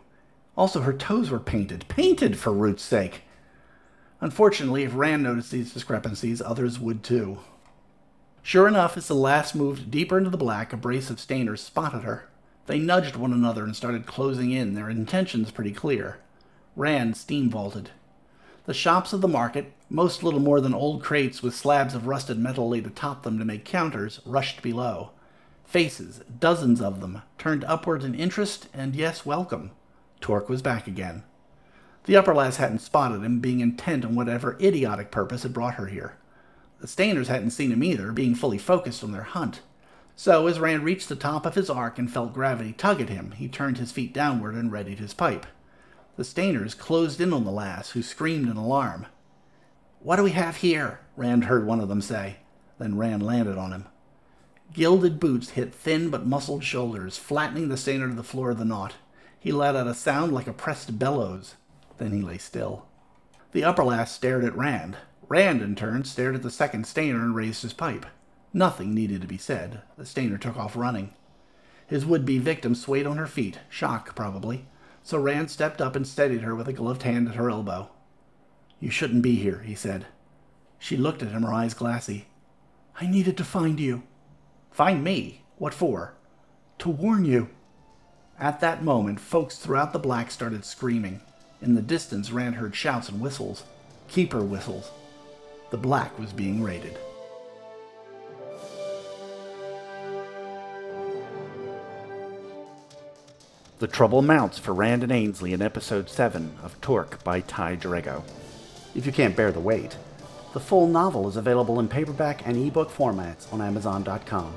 Also, 0.57 0.81
her 0.81 0.91
toes 0.91 1.29
were 1.29 1.39
painted. 1.39 1.85
Painted, 1.87 2.37
for 2.37 2.51
Root's 2.51 2.83
sake! 2.83 3.21
Unfortunately, 4.19 4.83
if 4.83 4.93
Rand 4.93 5.23
noticed 5.23 5.51
these 5.51 5.71
discrepancies, 5.71 6.41
others 6.41 6.77
would 6.77 7.01
too. 7.01 7.37
Sure 8.43 8.67
enough, 8.67 8.97
as 8.97 9.07
the 9.07 9.15
last 9.15 9.55
moved 9.55 9.89
deeper 9.89 10.17
into 10.17 10.29
the 10.29 10.35
black, 10.35 10.73
a 10.73 10.77
brace 10.77 11.09
of 11.09 11.21
Stainers 11.21 11.59
spotted 11.59 12.03
her. 12.03 12.27
They 12.65 12.79
nudged 12.79 13.15
one 13.15 13.31
another 13.31 13.63
and 13.63 13.77
started 13.77 14.05
closing 14.05 14.51
in, 14.51 14.73
their 14.73 14.89
intentions 14.89 15.51
pretty 15.51 15.71
clear. 15.71 16.17
Rand 16.75 17.15
steam 17.15 17.49
vaulted. 17.49 17.91
The 18.65 18.73
shops 18.73 19.13
of 19.13 19.21
the 19.21 19.27
market, 19.27 19.73
most 19.91 20.23
little 20.23 20.39
more 20.39 20.59
than 20.59 20.73
old 20.73 21.03
crates 21.03 21.43
with 21.43 21.53
slabs 21.53 21.93
of 21.93 22.07
rusted 22.07 22.39
metal 22.39 22.67
laid 22.67 22.87
atop 22.87 23.21
them 23.21 23.37
to 23.37 23.45
make 23.45 23.63
counters, 23.63 24.21
rushed 24.25 24.63
below. 24.63 25.11
Faces, 25.65 26.21
dozens 26.39 26.81
of 26.81 26.99
them, 26.99 27.21
turned 27.37 27.63
upward 27.65 28.03
in 28.03 28.15
interest 28.15 28.67
and, 28.73 28.95
yes, 28.95 29.23
welcome. 29.23 29.69
Torque 30.19 30.49
was 30.49 30.63
back 30.63 30.87
again. 30.87 31.21
The 32.05 32.15
upper 32.15 32.33
lass 32.33 32.57
hadn't 32.57 32.79
spotted 32.79 33.23
him, 33.23 33.39
being 33.39 33.59
intent 33.59 34.03
on 34.03 34.15
whatever 34.15 34.57
idiotic 34.59 35.11
purpose 35.11 35.43
had 35.43 35.53
brought 35.53 35.75
her 35.75 35.85
here. 35.85 36.17
The 36.79 36.87
Stainers 36.87 37.27
hadn't 37.27 37.51
seen 37.51 37.71
him 37.71 37.83
either, 37.83 38.11
being 38.11 38.33
fully 38.33 38.57
focused 38.57 39.03
on 39.03 39.11
their 39.11 39.23
hunt. 39.23 39.61
So, 40.15 40.47
as 40.47 40.59
Rand 40.59 40.83
reached 40.83 41.09
the 41.09 41.15
top 41.15 41.45
of 41.45 41.55
his 41.55 41.69
arc 41.69 41.99
and 41.99 42.11
felt 42.11 42.33
gravity 42.33 42.73
tug 42.73 42.99
at 42.99 43.09
him, 43.09 43.31
he 43.31 43.47
turned 43.47 43.77
his 43.77 43.91
feet 43.91 44.13
downward 44.13 44.55
and 44.55 44.71
readied 44.71 44.99
his 44.99 45.13
pipe. 45.13 45.45
The 46.17 46.23
Stainers 46.23 46.77
closed 46.77 47.19
in 47.19 47.33
on 47.33 47.43
the 47.43 47.51
lass, 47.51 47.91
who 47.91 48.01
screamed 48.01 48.47
in 48.47 48.55
alarm. 48.55 49.05
What 49.99 50.15
do 50.15 50.23
we 50.23 50.31
have 50.31 50.57
here? 50.57 50.99
Rand 51.17 51.45
heard 51.45 51.65
one 51.65 51.79
of 51.81 51.89
them 51.89 52.01
say. 52.01 52.37
Then 52.79 52.97
Rand 52.97 53.23
landed 53.23 53.57
on 53.57 53.71
him. 53.71 53.85
Gilded 54.71 55.19
boots 55.19 55.51
hit 55.51 55.73
thin 55.73 56.09
but 56.09 56.25
muscled 56.25 56.63
shoulders, 56.63 57.17
flattening 57.17 57.69
the 57.69 57.77
Stainer 57.77 58.07
to 58.07 58.15
the 58.15 58.23
floor 58.23 58.51
of 58.51 58.57
the 58.57 58.65
knot. 58.65 58.95
He 59.39 59.51
let 59.51 59.75
out 59.75 59.87
a 59.87 59.93
sound 59.93 60.33
like 60.33 60.47
a 60.47 60.53
pressed 60.53 60.97
bellows. 60.97 61.55
Then 61.97 62.11
he 62.11 62.21
lay 62.21 62.37
still. 62.37 62.85
The 63.51 63.63
upper 63.63 63.83
lass 63.83 64.11
stared 64.11 64.43
at 64.43 64.55
Rand. 64.55 64.97
Rand, 65.27 65.61
in 65.61 65.75
turn, 65.75 66.03
stared 66.03 66.35
at 66.35 66.43
the 66.43 66.51
second 66.51 66.85
Stainer 66.85 67.21
and 67.21 67.35
raised 67.35 67.61
his 67.61 67.73
pipe. 67.73 68.05
Nothing 68.53 68.93
needed 68.93 69.21
to 69.21 69.27
be 69.27 69.37
said. 69.37 69.81
The 69.97 70.05
Stainer 70.05 70.37
took 70.37 70.57
off 70.57 70.75
running. 70.75 71.13
His 71.87 72.05
would 72.05 72.25
be 72.25 72.37
victim 72.37 72.73
swayed 72.73 73.05
on 73.05 73.17
her 73.17 73.27
feet, 73.27 73.59
shock 73.69 74.15
probably, 74.15 74.65
so 75.05 75.19
Rand 75.19 75.51
stepped 75.51 75.81
up 75.81 75.95
and 75.95 76.05
steadied 76.05 76.41
her 76.41 76.55
with 76.55 76.67
a 76.67 76.73
gloved 76.73 77.03
hand 77.03 77.29
at 77.29 77.35
her 77.35 77.47
elbow. 77.47 77.89
You 78.79 78.89
shouldn't 78.89 79.21
be 79.21 79.35
here, 79.35 79.59
he 79.59 79.75
said. 79.75 80.07
She 80.79 80.97
looked 80.97 81.21
at 81.21 81.29
him, 81.29 81.43
her 81.43 81.53
eyes 81.53 81.75
glassy. 81.75 82.25
I 82.99 83.05
needed 83.05 83.37
to 83.37 83.43
find 83.43 83.79
you. 83.79 84.01
Find 84.71 85.03
me? 85.03 85.43
What 85.57 85.75
for? 85.75 86.15
To 86.79 86.89
warn 86.89 87.23
you. 87.23 87.49
At 88.39 88.61
that 88.61 88.83
moment, 88.83 89.19
folks 89.19 89.59
throughout 89.59 89.93
the 89.93 89.99
black 89.99 90.31
started 90.31 90.65
screaming. 90.65 91.21
In 91.61 91.75
the 91.75 91.83
distance, 91.83 92.31
Rand 92.31 92.55
heard 92.55 92.75
shouts 92.75 93.07
and 93.07 93.21
whistles. 93.21 93.63
Keeper 94.07 94.41
whistles. 94.41 94.89
The 95.69 95.77
black 95.77 96.17
was 96.17 96.33
being 96.33 96.63
raided. 96.63 96.97
The 103.77 103.87
trouble 103.87 104.21
mounts 104.21 104.57
for 104.57 104.73
Rand 104.73 105.03
and 105.03 105.11
Ainsley 105.11 105.51
in 105.51 105.61
episode 105.61 106.09
7 106.09 106.59
of 106.63 106.79
Torque 106.79 107.21
by 107.25 107.41
Ty 107.41 107.75
Drago. 107.75 108.23
If 108.95 109.05
you 109.05 109.11
can't 109.11 109.35
bear 109.35 109.51
the 109.51 109.59
wait, 109.59 109.97
the 110.53 110.61
full 110.61 110.87
novel 110.87 111.27
is 111.27 111.35
available 111.35 111.81
in 111.81 111.89
paperback 111.89 112.47
and 112.47 112.55
ebook 112.55 112.89
formats 112.89 113.51
on 113.51 113.61
Amazon.com. 113.61 114.55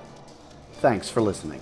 Thanks 0.75 1.11
for 1.11 1.21
listening. 1.21 1.61